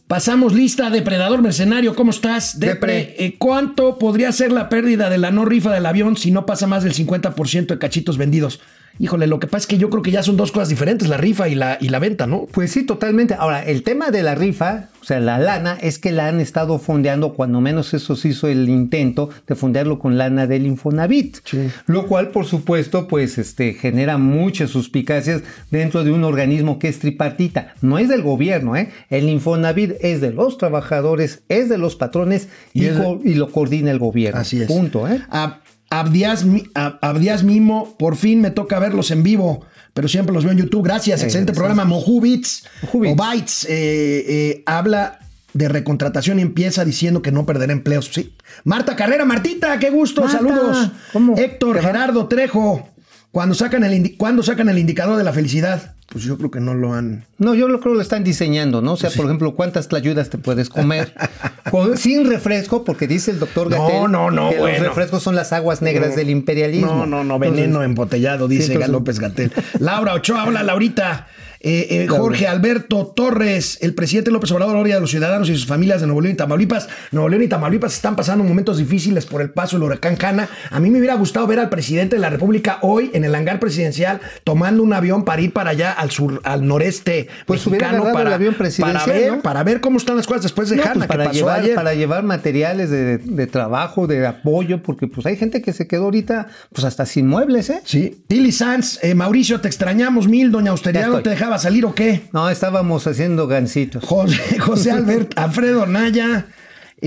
Pasamos 0.06 0.52
lista, 0.52 0.88
depredador 0.88 1.42
mercenario, 1.42 1.96
¿cómo 1.96 2.12
estás? 2.12 2.60
Depre, 2.60 3.16
eh, 3.18 3.36
¿cuánto 3.38 3.98
podría 3.98 4.30
ser 4.30 4.52
la 4.52 4.68
pérdida 4.68 5.10
de 5.10 5.18
la 5.18 5.32
no 5.32 5.44
rifa 5.44 5.72
del 5.72 5.84
avión 5.84 6.16
si 6.16 6.30
no 6.30 6.46
pasa 6.46 6.68
más 6.68 6.84
del 6.84 6.94
50% 6.94 7.66
de 7.66 7.78
cachitos 7.78 8.16
vendidos? 8.16 8.60
Híjole, 8.98 9.26
lo 9.26 9.38
que 9.40 9.46
pasa 9.46 9.62
es 9.62 9.66
que 9.66 9.78
yo 9.78 9.90
creo 9.90 10.02
que 10.02 10.10
ya 10.10 10.22
son 10.22 10.36
dos 10.36 10.52
cosas 10.52 10.68
diferentes, 10.68 11.08
la 11.08 11.16
rifa 11.16 11.48
y 11.48 11.54
la, 11.54 11.76
y 11.80 11.88
la 11.88 11.98
venta, 11.98 12.26
¿no? 12.26 12.46
Pues 12.52 12.70
sí, 12.72 12.84
totalmente. 12.84 13.34
Ahora, 13.34 13.62
el 13.64 13.82
tema 13.82 14.10
de 14.10 14.22
la 14.22 14.34
rifa, 14.34 14.88
o 15.02 15.04
sea, 15.04 15.20
la 15.20 15.38
lana, 15.38 15.76
es 15.80 15.98
que 15.98 16.12
la 16.12 16.28
han 16.28 16.40
estado 16.40 16.78
fondeando, 16.78 17.34
cuando 17.34 17.60
menos 17.60 17.92
eso 17.94 18.16
se 18.16 18.28
hizo 18.28 18.48
el 18.48 18.68
intento 18.68 19.28
de 19.46 19.54
fondearlo 19.54 19.98
con 19.98 20.16
lana 20.16 20.46
del 20.46 20.66
Infonavit. 20.66 21.38
Sí. 21.44 21.68
Lo 21.86 22.06
cual, 22.06 22.28
por 22.30 22.46
supuesto, 22.46 23.06
pues 23.06 23.38
este, 23.38 23.74
genera 23.74 24.18
muchas 24.18 24.70
suspicacias 24.70 25.42
dentro 25.70 26.02
de 26.04 26.12
un 26.12 26.24
organismo 26.24 26.78
que 26.78 26.88
es 26.88 26.98
tripartita. 26.98 27.74
No 27.82 27.98
es 27.98 28.08
del 28.08 28.22
gobierno, 28.22 28.76
¿eh? 28.76 28.90
El 29.10 29.28
Infonavit 29.28 29.92
es 30.00 30.20
de 30.20 30.32
los 30.32 30.58
trabajadores, 30.58 31.42
es 31.48 31.68
de 31.68 31.78
los 31.78 31.96
patrones 31.96 32.48
y, 32.72 32.86
Y 32.86 32.90
y 33.24 33.34
lo 33.34 33.50
coordina 33.50 33.90
el 33.90 33.98
gobierno. 33.98 34.40
Así 34.40 34.60
es. 34.60 34.66
Punto, 34.66 35.06
¿eh? 35.08 35.20
Ab- 35.30 35.58
Abdias, 35.90 36.44
Abdias 36.74 37.42
Mimo, 37.44 37.94
por 37.98 38.16
fin 38.16 38.40
me 38.40 38.50
toca 38.50 38.78
verlos 38.78 39.10
en 39.10 39.22
vivo, 39.22 39.64
pero 39.94 40.08
siempre 40.08 40.34
los 40.34 40.44
veo 40.44 40.52
en 40.52 40.58
YouTube. 40.58 40.82
Gracias, 40.82 41.22
excelente 41.22 41.52
programa. 41.52 41.84
Mojú 41.84 42.20
Bits 42.20 42.64
Mojú 42.82 43.00
Bits. 43.00 43.12
o 43.12 43.16
Bytes 43.16 43.64
eh, 43.64 44.24
eh, 44.28 44.62
habla 44.66 45.20
de 45.52 45.68
recontratación 45.68 46.38
y 46.38 46.42
empieza 46.42 46.84
diciendo 46.84 47.22
que 47.22 47.32
no 47.32 47.46
perderá 47.46 47.72
empleos. 47.72 48.10
Sí. 48.12 48.34
Marta 48.64 48.94
Carrera, 48.94 49.24
Martita, 49.24 49.78
qué 49.78 49.90
gusto, 49.90 50.22
Marta, 50.22 50.36
saludos. 50.36 50.90
¿cómo 51.12 51.36
Héctor? 51.36 51.80
Gerardo 51.80 52.26
Trejo, 52.28 52.88
cuando 53.36 53.54
sacan, 53.54 53.84
el 53.84 54.16
¿cuándo 54.16 54.42
sacan 54.42 54.70
el 54.70 54.78
indicador 54.78 55.18
de 55.18 55.22
la 55.22 55.30
felicidad? 55.34 55.94
Pues 56.08 56.24
yo 56.24 56.38
creo 56.38 56.50
que 56.50 56.58
no 56.58 56.72
lo 56.72 56.94
han. 56.94 57.26
No, 57.36 57.54
yo 57.54 57.68
lo 57.68 57.80
creo 57.80 57.92
que 57.92 57.96
lo 57.96 58.00
están 58.00 58.24
diseñando, 58.24 58.80
¿no? 58.80 58.94
O 58.94 58.96
sea, 58.96 59.10
por 59.10 59.26
ejemplo, 59.26 59.54
¿cuántas 59.54 59.88
tlayudas 59.88 60.30
te 60.30 60.38
puedes 60.38 60.70
comer? 60.70 61.12
Con- 61.70 61.98
sin 61.98 62.26
refresco, 62.26 62.82
porque 62.82 63.06
dice 63.06 63.30
el 63.32 63.38
doctor 63.38 63.68
No, 63.70 63.76
Gatel 63.88 64.10
no, 64.10 64.30
no, 64.30 64.48
que 64.48 64.56
bueno. 64.58 64.78
los 64.78 64.86
refrescos 64.88 65.22
son 65.22 65.34
las 65.34 65.52
aguas 65.52 65.82
negras 65.82 66.16
del 66.16 66.30
imperialismo. 66.30 66.86
No, 66.94 67.04
no, 67.04 67.24
no, 67.24 67.38
veneno 67.38 67.62
Entonces, 67.64 67.84
embotellado, 67.90 68.48
dice 68.48 68.62
Sí, 68.68 68.72
entonces- 68.72 68.90
López 68.92 69.20
Gatel. 69.20 69.52
Laura 69.80 70.14
Ochoa, 70.14 70.40
habla 70.40 70.62
Laurita. 70.62 71.26
Eh, 71.68 72.04
eh, 72.04 72.06
Jorge 72.06 72.46
Alberto 72.46 73.08
Torres, 73.08 73.78
el 73.80 73.92
presidente 73.92 74.30
López 74.30 74.52
Obrador 74.52 74.76
odia 74.76 74.98
a 74.98 75.00
los 75.00 75.10
ciudadanos 75.10 75.50
y 75.50 75.56
sus 75.56 75.66
familias 75.66 76.00
de 76.00 76.06
Nuevo 76.06 76.20
León 76.20 76.34
y 76.34 76.36
Tamaulipas. 76.36 76.88
Nuevo 77.10 77.28
León 77.28 77.42
y 77.42 77.48
Tamaulipas 77.48 77.92
están 77.92 78.14
pasando 78.14 78.44
momentos 78.44 78.78
difíciles 78.78 79.26
por 79.26 79.42
el 79.42 79.50
paso 79.50 79.76
del 79.76 79.82
huracán 79.82 80.16
Hanna. 80.22 80.48
A 80.70 80.78
mí 80.78 80.90
me 80.90 81.00
hubiera 81.00 81.16
gustado 81.16 81.44
ver 81.48 81.58
al 81.58 81.68
presidente 81.68 82.14
de 82.14 82.22
la 82.22 82.30
República 82.30 82.78
hoy 82.82 83.10
en 83.14 83.24
el 83.24 83.34
hangar 83.34 83.58
presidencial 83.58 84.20
tomando 84.44 84.84
un 84.84 84.92
avión 84.92 85.24
para 85.24 85.42
ir 85.42 85.52
para 85.52 85.70
allá 85.70 85.90
al 85.90 86.12
sur, 86.12 86.40
al 86.44 86.64
noreste 86.64 87.26
Pues 87.46 87.66
mexicano 87.66 88.12
para, 88.12 88.28
el 88.28 88.34
avión 88.34 88.54
presidencial, 88.54 89.04
para 89.04 89.18
ver, 89.18 89.32
¿no? 89.32 89.42
para 89.42 89.64
ver 89.64 89.80
cómo 89.80 89.98
están 89.98 90.16
las 90.16 90.28
cosas 90.28 90.44
después 90.44 90.70
de 90.70 90.76
No, 90.76 90.84
Hanna 90.84 90.92
pues 90.94 91.02
que 91.02 91.08
para, 91.08 91.24
pasó 91.24 91.36
llevar, 91.36 91.60
ayer. 91.62 91.74
para 91.74 91.94
llevar 91.94 92.22
materiales 92.22 92.90
de, 92.90 93.18
de 93.18 93.46
trabajo, 93.48 94.06
de 94.06 94.24
apoyo, 94.24 94.84
porque 94.84 95.08
pues 95.08 95.26
hay 95.26 95.36
gente 95.36 95.62
que 95.62 95.72
se 95.72 95.88
quedó 95.88 96.04
ahorita 96.04 96.46
pues 96.72 96.84
hasta 96.84 97.06
sin 97.06 97.26
muebles, 97.26 97.70
¿eh? 97.70 97.80
Sí. 97.82 98.22
Tilly 98.28 98.52
Sanz, 98.52 99.02
eh, 99.02 99.16
Mauricio, 99.16 99.60
te 99.60 99.66
extrañamos 99.66 100.28
mil, 100.28 100.52
doña 100.52 100.70
Austeridad, 100.70 101.08
¿no 101.08 101.22
te 101.22 101.30
dejaba 101.30 101.55
salir 101.58 101.84
o 101.84 101.94
qué? 101.94 102.22
No, 102.32 102.48
estábamos 102.48 103.06
haciendo 103.06 103.46
gancitos. 103.46 104.04
José, 104.04 104.58
José 104.58 104.90
Albert, 104.90 105.38
Alfredo 105.38 105.86
Naya, 105.86 106.46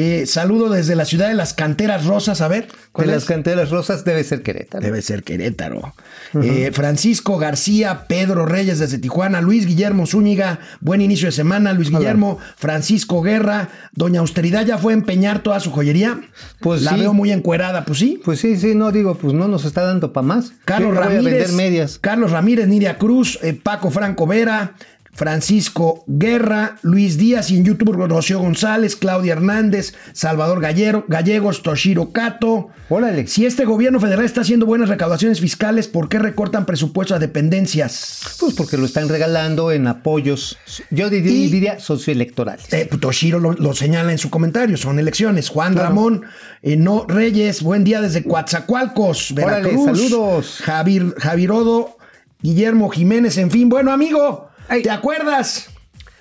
eh, 0.02 0.26
saludo 0.26 0.70
desde 0.70 0.96
la 0.96 1.06
ciudad 1.06 1.28
de 1.28 1.34
las 1.34 1.54
canteras 1.54 2.06
rosas, 2.06 2.42
a 2.42 2.48
ver, 2.48 2.68
De 2.68 2.74
¿cuál 2.92 3.08
las 3.08 3.24
es? 3.24 3.26
canteras 3.26 3.70
rosas 3.70 4.06
debe 4.06 4.24
ser 4.24 4.44
Querétaro. 4.44 4.84
Debe 4.84 5.02
ser 5.02 5.24
Querétaro. 5.24 5.94
Eh, 6.42 6.72
Francisco 6.74 7.38
García, 7.38 8.06
Pedro 8.08 8.46
Reyes 8.46 8.80
desde 8.80 8.98
Tijuana, 9.00 9.42
Luis 9.42 9.66
Guillermo 9.66 10.06
Zúñiga, 10.06 10.60
buen 10.80 11.02
inicio 11.02 11.28
de 11.28 11.32
semana, 11.32 11.74
Luis 11.74 11.90
Guillermo, 11.90 12.38
Francisco 12.56 13.22
Guerra, 13.22 13.70
Doña 13.94 14.20
Austeridad 14.20 14.66
ya 14.66 14.78
fue 14.78 14.94
a 14.94 14.96
empeñar 14.96 15.44
toda 15.44 15.60
su 15.60 15.72
joyería. 15.72 16.20
Pues 16.60 16.84
la 16.84 16.92
sí. 16.92 17.00
veo 17.00 17.14
muy 17.14 17.32
encuerada, 17.32 17.86
pues 17.86 18.00
sí. 18.00 18.22
Pues 18.24 18.40
sí, 18.40 18.58
sí, 18.58 18.76
no 18.76 18.92
digo, 18.92 19.16
pues 19.16 19.34
no 19.34 19.48
nos 19.48 19.66
está 19.66 19.84
dando 19.84 20.14
para 20.14 20.28
más. 20.28 20.54
Carlos 20.66 20.96
Ramírez, 20.96 21.52
medias. 21.54 21.98
Carlos 22.00 22.32
Ramírez, 22.32 22.68
Nidia 22.68 22.98
Cruz, 22.98 23.40
eh, 23.42 23.54
Paco 23.54 23.90
Franco 23.92 24.28
Vera, 24.28 24.76
Francisco 25.14 26.04
Guerra, 26.08 26.78
Luis 26.82 27.18
Díaz 27.18 27.52
y 27.52 27.58
en 27.58 27.66
YouTube 27.66 27.92
Rocío 27.94 28.40
González, 28.40 28.96
Claudia 28.96 29.34
Hernández, 29.34 29.94
Salvador 30.14 30.62
Gallero, 30.62 31.06
Gallegos, 31.08 31.62
Toshiro 31.62 32.12
Kato. 32.12 32.70
Órale. 32.90 33.28
Si 33.28 33.46
este 33.46 33.66
gobierno 33.66 34.00
federal 34.00 34.26
está 34.26 34.42
haciendo 34.42 34.66
buenas 34.66 34.90
recaudaciones 34.90 35.40
fiscales, 35.42 35.88
¿por 35.88 36.10
qué 36.10 36.20
recortan 36.20 36.66
presupuestos 36.66 37.16
a 37.16 37.20
dependencias? 37.20 38.22
Pues 38.40 38.54
porque 38.56 38.78
lo 38.78 38.86
están 38.86 39.10
regalando 39.10 39.72
en 39.72 39.88
apoyos, 39.88 40.58
yo 40.90 41.10
diría, 41.10 41.32
Y- 41.32 41.50
diría 41.52 41.80
socioelectorales. 41.80 42.72
Eh, 42.74 42.88
pues, 42.90 43.02
Toshiro 43.02 43.40
lo, 43.40 43.54
lo 43.54 43.74
señala 43.74 44.12
en 44.12 44.18
su 44.18 44.30
comentario, 44.30 44.78
son 44.78 45.00
elecciones. 45.00 45.50
Juan 45.50 45.76
Ramón, 45.76 46.24
eh, 46.62 46.76
no 46.78 47.06
Reyes, 47.08 47.62
buen 47.62 47.84
día 47.84 48.02
desde 48.02 48.24
Coatzacoalcos, 48.24 49.32
Órale, 49.32 49.70
Veracruz. 49.72 49.86
saludos. 49.86 50.60
Javier, 50.64 51.14
Javirodo, 51.18 51.98
Guillermo 52.42 52.90
Jiménez, 52.90 53.38
en 53.38 53.52
fin. 53.52 53.70
Bueno, 53.70 53.92
amigo, 53.92 54.49
¿te 54.84 54.90
acuerdas? 54.90 55.70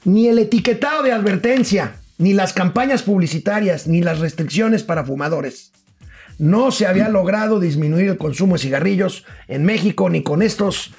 Ni 0.04 0.28
el 0.28 0.38
etiquetado 0.38 1.02
de 1.02 1.12
advertencia, 1.12 1.96
ni 2.18 2.32
las 2.32 2.52
campañas 2.52 3.02
publicitarias, 3.02 3.86
ni 3.86 4.00
las 4.02 4.18
restricciones 4.20 4.82
para 4.82 5.04
fumadores. 5.04 5.72
No 6.38 6.70
se 6.70 6.86
había 6.86 7.08
logrado 7.08 7.58
disminuir 7.60 8.08
el 8.10 8.16
consumo 8.16 8.54
de 8.54 8.60
cigarrillos 8.60 9.24
en 9.48 9.64
México, 9.64 10.08
ni 10.08 10.22
con 10.22 10.42
estos. 10.42 10.92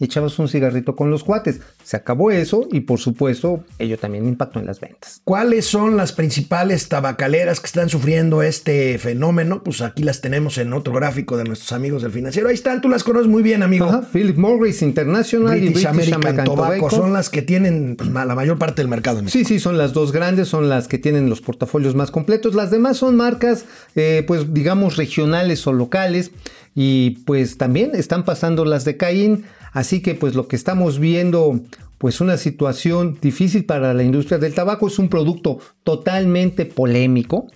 y 0.00 0.04
echabas 0.04 0.38
un 0.38 0.48
cigarrito 0.48 0.96
con 0.96 1.10
los 1.10 1.22
cuates. 1.22 1.60
Se 1.84 1.96
acabó 1.96 2.30
eso 2.30 2.66
y 2.72 2.80
por 2.80 2.98
supuesto 2.98 3.62
ello 3.78 3.98
también 3.98 4.26
impactó 4.26 4.58
en 4.58 4.66
las 4.66 4.80
ventas. 4.80 5.20
¿Cuáles 5.24 5.66
son 5.66 5.98
las 5.98 6.12
principales 6.12 6.88
tabacaleras 6.88 7.60
que 7.60 7.66
están 7.66 7.90
sufriendo 7.90 8.42
este 8.42 8.98
fenómeno? 8.98 9.62
Pues 9.62 9.82
aquí 9.82 10.02
las 10.02 10.22
tenemos 10.22 10.56
en 10.56 10.72
otro 10.72 10.94
gráfico 10.94 11.36
de 11.36 11.44
nuestros 11.44 11.72
amigos 11.72 12.02
del 12.02 12.12
financiero. 12.12 12.48
Ahí 12.48 12.54
están, 12.54 12.80
tú 12.80 12.88
las 12.88 13.04
conoces 13.04 13.28
muy 13.28 13.42
bien, 13.42 13.62
amigo. 13.62 13.84
Ajá, 13.84 14.02
Philip 14.10 14.38
Morris 14.38 14.80
International 14.80 15.56
y 15.56 15.66
British 15.66 15.86
American, 15.86 16.22
American 16.22 16.44
Tobacco, 16.46 16.76
Tobacco. 16.76 16.96
son 16.96 17.12
las 17.12 17.28
que 17.28 17.42
tienen 17.42 17.96
pues, 17.96 18.10
la 18.10 18.34
mayor 18.34 18.58
parte 18.58 18.80
del 18.80 18.88
mercado. 18.88 19.18
en 19.18 19.28
Sí, 19.28 19.44
sí, 19.44 19.60
son 19.60 19.76
las 19.76 19.92
dos 19.92 20.12
grandes, 20.12 20.48
son 20.48 20.70
las 20.70 20.88
que 20.88 20.96
tienen 20.96 21.28
los 21.28 21.42
portafolios 21.42 21.94
más 21.94 22.10
completos. 22.10 22.54
Las 22.54 22.70
demás 22.70 22.96
son 22.96 23.16
marcas, 23.16 23.66
eh, 23.96 24.24
pues 24.26 24.54
digamos, 24.54 24.96
regionales 24.96 25.66
o 25.66 25.74
locales. 25.74 26.30
Y 26.74 27.22
pues 27.26 27.58
también 27.58 27.90
están 27.94 28.24
pasando 28.24 28.64
las 28.64 28.86
de 28.86 28.96
Caín. 28.96 29.44
Así 29.72 30.00
que 30.00 30.14
pues 30.14 30.34
lo 30.34 30.48
que 30.48 30.56
estamos 30.56 30.98
viendo, 30.98 31.60
pues 32.00 32.22
una 32.22 32.38
situación 32.38 33.18
difícil 33.20 33.66
para 33.66 33.92
la 33.92 34.02
industria 34.02 34.38
del 34.38 34.54
tabaco. 34.54 34.88
Es 34.88 34.98
un 34.98 35.10
producto 35.10 35.58
totalmente 35.82 36.64
polémico, 36.64 37.46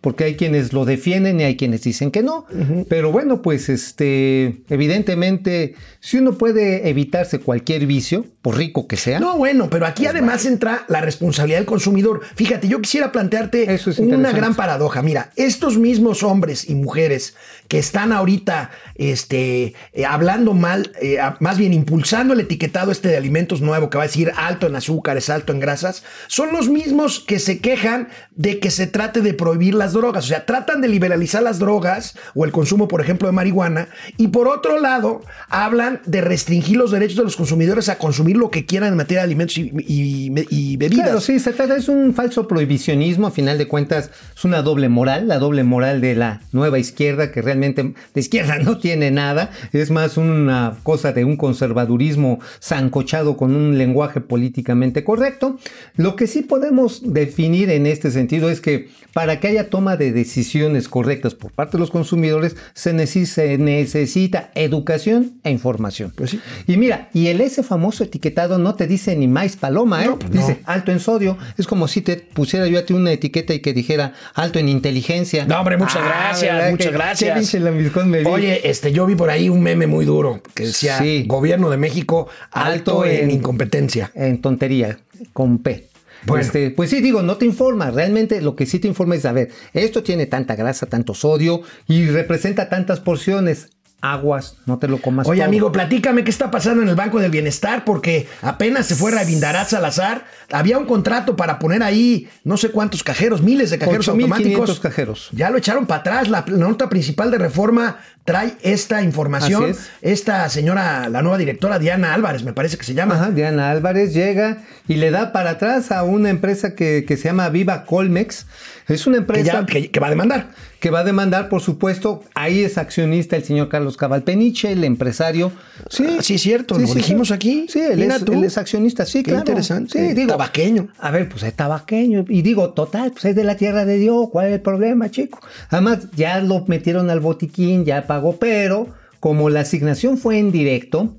porque 0.00 0.24
hay 0.24 0.36
quienes 0.36 0.72
lo 0.72 0.84
defienden 0.84 1.40
y 1.40 1.44
hay 1.44 1.56
quienes 1.56 1.82
dicen 1.82 2.10
que 2.10 2.22
no. 2.22 2.46
Pero 2.88 3.10
bueno, 3.10 3.42
pues 3.42 3.68
este, 3.68 4.62
evidentemente, 4.68 5.74
si 6.00 6.18
uno 6.18 6.38
puede 6.38 6.88
evitarse 6.88 7.40
cualquier 7.40 7.86
vicio, 7.86 8.24
por 8.40 8.56
rico 8.56 8.86
que 8.86 8.96
sea. 8.96 9.18
No, 9.20 9.36
bueno, 9.36 9.68
pero 9.68 9.84
aquí 9.84 10.06
además 10.06 10.46
entra 10.46 10.84
la 10.88 11.00
responsabilidad 11.00 11.58
del 11.58 11.66
consumidor. 11.66 12.20
Fíjate, 12.36 12.68
yo 12.68 12.80
quisiera 12.80 13.10
plantearte 13.10 13.74
Eso 13.74 13.90
es 13.90 13.98
una 13.98 14.32
gran 14.32 14.54
paradoja. 14.54 15.02
Mira, 15.02 15.32
estos 15.36 15.76
mismos 15.76 16.22
hombres 16.22 16.70
y 16.70 16.74
mujeres 16.74 17.34
que 17.68 17.78
están 17.78 18.12
ahorita 18.12 18.70
este, 18.94 19.74
eh, 19.92 20.04
hablando 20.06 20.54
mal, 20.54 20.92
eh, 21.00 21.18
más 21.40 21.58
bien 21.58 21.72
impulsando 21.72 22.34
el 22.34 22.40
etiquetado 22.40 22.90
este 22.90 23.08
de 23.08 23.16
alimentos 23.16 23.60
nuevo 23.60 23.90
que 23.90 23.98
va 23.98 24.04
a 24.04 24.06
decir 24.06 24.32
alto 24.36 24.66
en 24.66 24.74
azúcares, 24.74 25.30
alto 25.30 25.52
en 25.52 25.60
grasas, 25.60 26.02
son 26.26 26.52
los 26.52 26.68
mismos 26.68 27.20
que 27.20 27.38
se 27.38 27.60
quejan 27.60 28.08
de 28.34 28.58
que 28.58 28.70
se 28.70 28.86
trate 28.86 29.20
de 29.20 29.34
prohibir 29.34 29.74
las 29.74 29.92
drogas. 29.92 30.24
O 30.24 30.28
sea, 30.28 30.46
tratan 30.46 30.80
de 30.80 30.88
liberalizar 30.88 31.42
las 31.42 31.58
drogas 31.58 32.16
o 32.34 32.44
el 32.44 32.52
consumo, 32.52 32.88
por 32.88 33.00
ejemplo, 33.00 33.28
de 33.28 33.32
marihuana. 33.32 33.88
Y 34.16 34.28
por 34.28 34.48
otro 34.48 34.80
lado, 34.80 35.22
hablan 35.48 36.00
de 36.06 36.22
restringir 36.22 36.76
los 36.76 36.90
derechos 36.90 37.18
de 37.18 37.24
los 37.24 37.36
consumidores 37.36 37.88
a 37.88 37.98
consumir 37.98 38.36
lo 38.36 38.50
que 38.50 38.64
quieran 38.64 38.90
en 38.90 38.96
materia 38.96 39.20
de 39.20 39.24
alimentos 39.24 39.58
y 39.58 40.76
bebidas. 40.76 41.04
Claro, 41.04 41.20
sí, 41.20 41.38
se 41.38 41.52
trata, 41.52 41.76
es 41.76 41.88
un 41.88 42.14
falso 42.14 42.48
prohibicionismo, 42.48 43.26
a 43.26 43.30
final 43.30 43.58
de 43.58 43.68
cuentas 43.68 44.10
es 44.34 44.44
una 44.44 44.62
doble 44.62 44.88
moral, 44.88 45.28
la 45.28 45.38
doble 45.38 45.64
moral 45.64 46.00
de 46.00 46.14
la 46.14 46.40
nueva 46.52 46.78
izquierda, 46.78 47.30
que 47.30 47.42
realmente 47.42 47.57
de 47.60 48.20
izquierda 48.20 48.58
no 48.58 48.78
tiene 48.78 49.10
nada, 49.10 49.50
es 49.72 49.90
más 49.90 50.16
una 50.16 50.76
cosa 50.82 51.12
de 51.12 51.24
un 51.24 51.36
conservadurismo 51.36 52.40
zancochado 52.62 53.36
con 53.36 53.54
un 53.54 53.78
lenguaje 53.78 54.20
políticamente 54.20 55.04
correcto. 55.04 55.58
Lo 55.96 56.16
que 56.16 56.26
sí 56.26 56.42
podemos 56.42 57.02
definir 57.12 57.70
en 57.70 57.86
este 57.86 58.10
sentido 58.10 58.50
es 58.50 58.60
que 58.60 58.88
para 59.12 59.40
que 59.40 59.48
haya 59.48 59.68
toma 59.70 59.96
de 59.96 60.12
decisiones 60.12 60.88
correctas 60.88 61.34
por 61.34 61.50
parte 61.52 61.76
de 61.76 61.80
los 61.80 61.90
consumidores 61.90 62.56
se 62.74 62.94
necesi- 62.94 63.26
se 63.26 63.58
necesita 63.58 64.50
educación 64.54 65.32
e 65.44 65.50
información. 65.50 66.12
Pues 66.14 66.30
sí. 66.30 66.40
Y 66.66 66.76
mira, 66.76 67.08
y 67.14 67.28
el 67.28 67.40
ese 67.40 67.62
famoso 67.62 68.04
etiquetado 68.04 68.58
no 68.58 68.74
te 68.74 68.86
dice 68.86 69.16
ni 69.16 69.26
más 69.26 69.56
paloma, 69.56 70.04
¿eh? 70.04 70.06
No, 70.06 70.18
pues 70.18 70.32
no. 70.32 70.40
dice 70.40 70.60
alto 70.64 70.92
en 70.92 71.00
sodio. 71.00 71.36
Es 71.56 71.66
como 71.66 71.88
si 71.88 72.00
te 72.02 72.16
pusiera 72.16 72.66
yo 72.68 72.78
a 72.78 72.82
ti 72.82 72.92
una 72.92 73.12
etiqueta 73.12 73.54
y 73.54 73.60
que 73.60 73.72
dijera 73.72 74.12
alto 74.34 74.58
en 74.58 74.68
inteligencia. 74.68 75.46
No, 75.46 75.58
hombre, 75.58 75.76
muchas 75.76 76.04
gracias, 76.04 76.54
¿verdad? 76.54 76.70
muchas 76.70 76.92
gracias. 76.92 77.47
Qué 77.50 77.58
pinche 77.58 77.60
lambiscón 77.60 78.10
me 78.10 78.20
vi. 78.20 78.26
Oye, 78.26 78.68
este, 78.68 78.92
yo 78.92 79.06
vi 79.06 79.14
por 79.14 79.30
ahí 79.30 79.48
un 79.48 79.62
meme 79.62 79.86
muy 79.86 80.04
duro 80.04 80.42
que 80.54 80.64
decía 80.66 80.98
Sí. 80.98 81.24
Gobierno 81.26 81.70
de 81.70 81.76
México 81.76 82.28
alto, 82.50 83.00
Alto 83.00 83.04
en, 83.04 83.24
en- 83.24 83.30
incompetencia. 83.30 84.10
en 84.14 84.40
tontería, 84.40 84.98
con 85.32 85.58
P. 85.58 85.88
Bueno. 86.26 86.44
Este, 86.44 86.70
pues 86.70 86.90
sí, 86.90 87.00
digo, 87.00 87.22
no 87.22 87.36
te 87.36 87.46
informa. 87.46 87.90
Realmente 87.92 88.42
lo 88.42 88.56
que 88.56 88.66
sí 88.66 88.80
te 88.80 88.88
informa 88.88 89.14
es, 89.14 89.24
a 89.24 89.32
ver, 89.32 89.50
esto 89.72 90.02
tiene 90.02 90.26
tanta 90.26 90.56
grasa, 90.56 90.86
tanto 90.86 91.14
sodio 91.14 91.62
y 91.86 92.06
representa 92.06 92.68
tantas 92.68 92.98
porciones. 93.00 93.68
Aguas, 94.00 94.56
no 94.66 94.78
te 94.78 94.86
lo 94.86 94.98
comas 95.02 95.26
Oye, 95.26 95.40
todo. 95.40 95.48
amigo, 95.48 95.72
platícame 95.72 96.22
qué 96.22 96.30
está 96.30 96.50
pasando 96.52 96.82
en 96.82 96.88
el 96.88 96.94
Banco 96.94 97.18
del 97.18 97.32
Bienestar, 97.32 97.84
porque 97.84 98.28
apenas 98.42 98.86
se 98.86 98.94
fue 98.94 99.10
Rabindarat 99.10 99.68
Salazar. 99.68 100.24
Había 100.52 100.78
un 100.78 100.86
contrato 100.86 101.34
para 101.34 101.58
poner 101.58 101.82
ahí 101.82 102.28
no 102.44 102.56
sé 102.56 102.70
cuántos 102.70 103.02
cajeros, 103.02 103.42
miles 103.42 103.70
de 103.70 103.78
cajeros 103.78 104.06
8,500 104.08 104.38
automáticos. 104.50 104.80
cajeros. 104.80 105.28
Ya 105.32 105.50
lo 105.50 105.58
echaron 105.58 105.86
para 105.86 106.00
atrás. 106.00 106.28
La, 106.28 106.44
la 106.46 106.56
nota 106.68 106.88
principal 106.88 107.30
de 107.32 107.38
reforma 107.38 107.98
trae 108.24 108.54
esta 108.62 109.02
información. 109.02 109.64
Así 109.64 109.72
es. 109.72 109.90
Esta 110.00 110.48
señora, 110.48 111.08
la 111.08 111.20
nueva 111.22 111.36
directora 111.38 111.78
Diana 111.80 112.14
Álvarez, 112.14 112.44
me 112.44 112.52
parece 112.52 112.76
que 112.78 112.84
se 112.84 112.94
llama. 112.94 113.16
Ajá, 113.16 113.30
Diana 113.32 113.70
Álvarez 113.72 114.14
llega 114.14 114.58
y 114.86 114.94
le 114.94 115.10
da 115.10 115.32
para 115.32 115.50
atrás 115.50 115.90
a 115.90 116.04
una 116.04 116.30
empresa 116.30 116.74
que, 116.76 117.04
que 117.06 117.16
se 117.16 117.24
llama 117.24 117.48
Viva 117.48 117.84
Colmex. 117.84 118.46
Es 118.86 119.06
una 119.06 119.16
Que, 119.16 119.20
empresa 119.22 119.52
ya- 119.52 119.66
que- 119.66 119.90
que 119.90 120.00
va 120.00 120.06
a 120.06 120.10
demandar. 120.10 120.50
Que 120.80 120.90
va 120.90 121.00
a 121.00 121.04
demandar, 121.04 121.48
por 121.48 121.60
supuesto. 121.60 122.22
Ahí 122.34 122.62
es 122.62 122.78
accionista 122.78 123.36
el 123.36 123.44
señor 123.44 123.68
Carlos 123.68 123.96
Cavalpeniche, 123.96 124.70
el 124.72 124.84
empresario. 124.84 125.50
Sí, 125.90 126.04
Ah, 126.08 126.22
sí, 126.22 126.34
es 126.34 126.42
cierto, 126.42 126.78
lo 126.78 126.94
dijimos 126.94 127.30
aquí. 127.32 127.66
Sí, 127.68 127.80
él 127.80 128.02
es, 128.02 128.22
él 128.22 128.44
es 128.44 128.58
accionista, 128.58 129.04
sí, 129.04 129.18
Qué 129.24 129.30
claro. 129.30 129.40
interesante. 129.40 130.08
Sí, 130.08 130.14
digo. 130.14 130.28
Tabaqueño. 130.28 130.88
A 130.98 131.10
ver, 131.10 131.28
pues 131.28 131.42
es 131.42 131.54
tabaqueño. 131.54 132.24
Y 132.28 132.42
digo, 132.42 132.70
total, 132.74 133.10
pues 133.12 133.24
es 133.24 133.34
de 133.34 133.44
la 133.44 133.56
tierra 133.56 133.84
de 133.84 133.98
Dios. 133.98 134.28
¿Cuál 134.30 134.48
es 134.48 134.52
el 134.54 134.60
problema, 134.60 135.10
chico? 135.10 135.40
Además, 135.70 136.08
ya 136.16 136.40
lo 136.40 136.64
metieron 136.66 137.10
al 137.10 137.20
botiquín, 137.20 137.84
ya 137.84 138.06
pagó, 138.06 138.36
pero 138.36 138.86
como 139.20 139.50
la 139.50 139.60
asignación 139.60 140.16
fue 140.16 140.38
en 140.38 140.52
directo, 140.52 141.16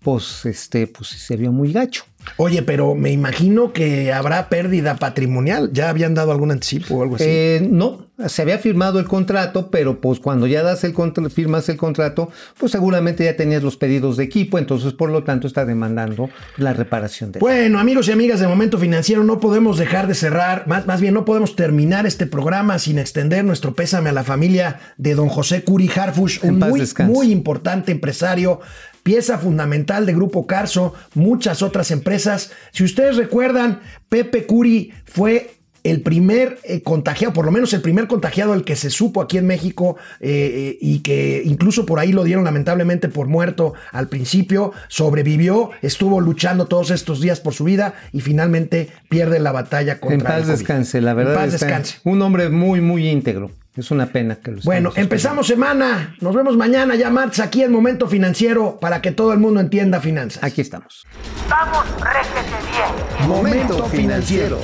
pues 0.00 0.44
este, 0.46 0.86
pues 0.86 1.08
se 1.08 1.36
vio 1.36 1.52
muy 1.52 1.72
gacho. 1.72 2.04
Oye, 2.36 2.62
pero 2.62 2.94
me 2.94 3.10
imagino 3.10 3.72
que 3.72 4.12
habrá 4.12 4.48
pérdida 4.50 4.96
patrimonial. 4.96 5.70
¿Ya 5.72 5.88
habían 5.88 6.14
dado 6.14 6.32
algún 6.32 6.50
anticipo 6.50 6.96
o 6.96 7.02
algo 7.02 7.16
así? 7.16 7.24
Eh, 7.26 7.66
no, 7.70 8.07
se 8.26 8.42
había 8.42 8.58
firmado 8.58 8.98
el 8.98 9.06
contrato, 9.06 9.70
pero 9.70 10.00
pues 10.00 10.18
cuando 10.18 10.46
ya 10.46 10.62
das 10.64 10.82
el 10.82 10.92
contra- 10.92 11.28
firmas 11.30 11.68
el 11.68 11.76
contrato, 11.76 12.30
pues 12.58 12.72
seguramente 12.72 13.24
ya 13.24 13.36
tenías 13.36 13.62
los 13.62 13.76
pedidos 13.76 14.16
de 14.16 14.24
equipo, 14.24 14.58
entonces 14.58 14.92
por 14.92 15.10
lo 15.10 15.22
tanto 15.22 15.46
está 15.46 15.64
demandando 15.64 16.28
la 16.56 16.72
reparación 16.72 17.30
de 17.30 17.38
Bueno, 17.38 17.78
amigos 17.78 18.08
y 18.08 18.12
amigas 18.12 18.40
de 18.40 18.48
Momento 18.48 18.76
Financiero, 18.78 19.22
no 19.22 19.38
podemos 19.38 19.78
dejar 19.78 20.08
de 20.08 20.14
cerrar, 20.14 20.66
más, 20.66 20.86
más 20.86 21.00
bien 21.00 21.14
no 21.14 21.24
podemos 21.24 21.54
terminar 21.54 22.06
este 22.06 22.26
programa 22.26 22.78
sin 22.78 22.98
extender 22.98 23.44
nuestro 23.44 23.74
pésame 23.74 24.08
a 24.08 24.12
la 24.12 24.24
familia 24.24 24.80
de 24.96 25.14
don 25.14 25.28
José 25.28 25.62
Curi 25.62 25.88
Harfush, 25.94 26.40
un 26.42 26.58
muy, 26.58 26.82
muy 27.06 27.30
importante 27.30 27.92
empresario, 27.92 28.60
pieza 29.04 29.38
fundamental 29.38 30.06
de 30.06 30.14
Grupo 30.14 30.46
Carso, 30.46 30.92
muchas 31.14 31.62
otras 31.62 31.90
empresas. 31.92 32.50
Si 32.72 32.82
ustedes 32.84 33.16
recuerdan, 33.16 33.80
Pepe 34.08 34.44
Curi 34.44 34.92
fue 35.04 35.54
el 35.88 36.02
primer 36.02 36.58
eh, 36.64 36.82
contagiado, 36.82 37.32
por 37.32 37.44
lo 37.44 37.50
menos 37.50 37.72
el 37.72 37.80
primer 37.80 38.06
contagiado 38.06 38.52
del 38.52 38.64
que 38.64 38.76
se 38.76 38.90
supo 38.90 39.22
aquí 39.22 39.38
en 39.38 39.46
México 39.46 39.96
eh, 40.20 40.28
eh, 40.30 40.78
y 40.80 41.00
que 41.00 41.42
incluso 41.44 41.86
por 41.86 41.98
ahí 41.98 42.12
lo 42.12 42.24
dieron 42.24 42.44
lamentablemente 42.44 43.08
por 43.08 43.26
muerto 43.26 43.74
al 43.92 44.08
principio, 44.08 44.72
sobrevivió, 44.88 45.70
estuvo 45.82 46.20
luchando 46.20 46.66
todos 46.66 46.90
estos 46.90 47.20
días 47.20 47.40
por 47.40 47.54
su 47.54 47.64
vida 47.64 47.94
y 48.12 48.20
finalmente 48.20 48.90
pierde 49.08 49.38
la 49.38 49.52
batalla 49.52 49.98
contra 49.98 50.14
En 50.14 50.20
el 50.20 50.26
paz 50.26 50.42
COVID. 50.42 50.50
descanse, 50.58 51.00
la 51.00 51.14
verdad. 51.14 51.34
En 51.34 51.40
paz 51.40 51.52
descanse. 51.52 51.98
Un 52.04 52.20
hombre 52.22 52.50
muy, 52.50 52.80
muy 52.80 53.08
íntegro. 53.08 53.50
Es 53.76 53.92
una 53.92 54.06
pena 54.06 54.34
que 54.34 54.50
lo 54.50 54.60
Bueno, 54.64 54.90
empezamos 54.96 55.46
semana. 55.46 56.16
Nos 56.20 56.34
vemos 56.34 56.56
mañana 56.56 56.96
ya 56.96 57.10
martes 57.10 57.38
aquí 57.38 57.62
en 57.62 57.70
Momento 57.70 58.08
Financiero 58.08 58.78
para 58.80 59.00
que 59.00 59.12
todo 59.12 59.32
el 59.32 59.38
mundo 59.38 59.60
entienda 59.60 60.00
finanzas. 60.00 60.42
Aquí 60.42 60.60
estamos. 60.60 61.06
Vamos, 61.48 61.84
réjete 62.00 62.56
bien. 62.72 63.28
Momento 63.28 63.84
financiero. 63.84 64.58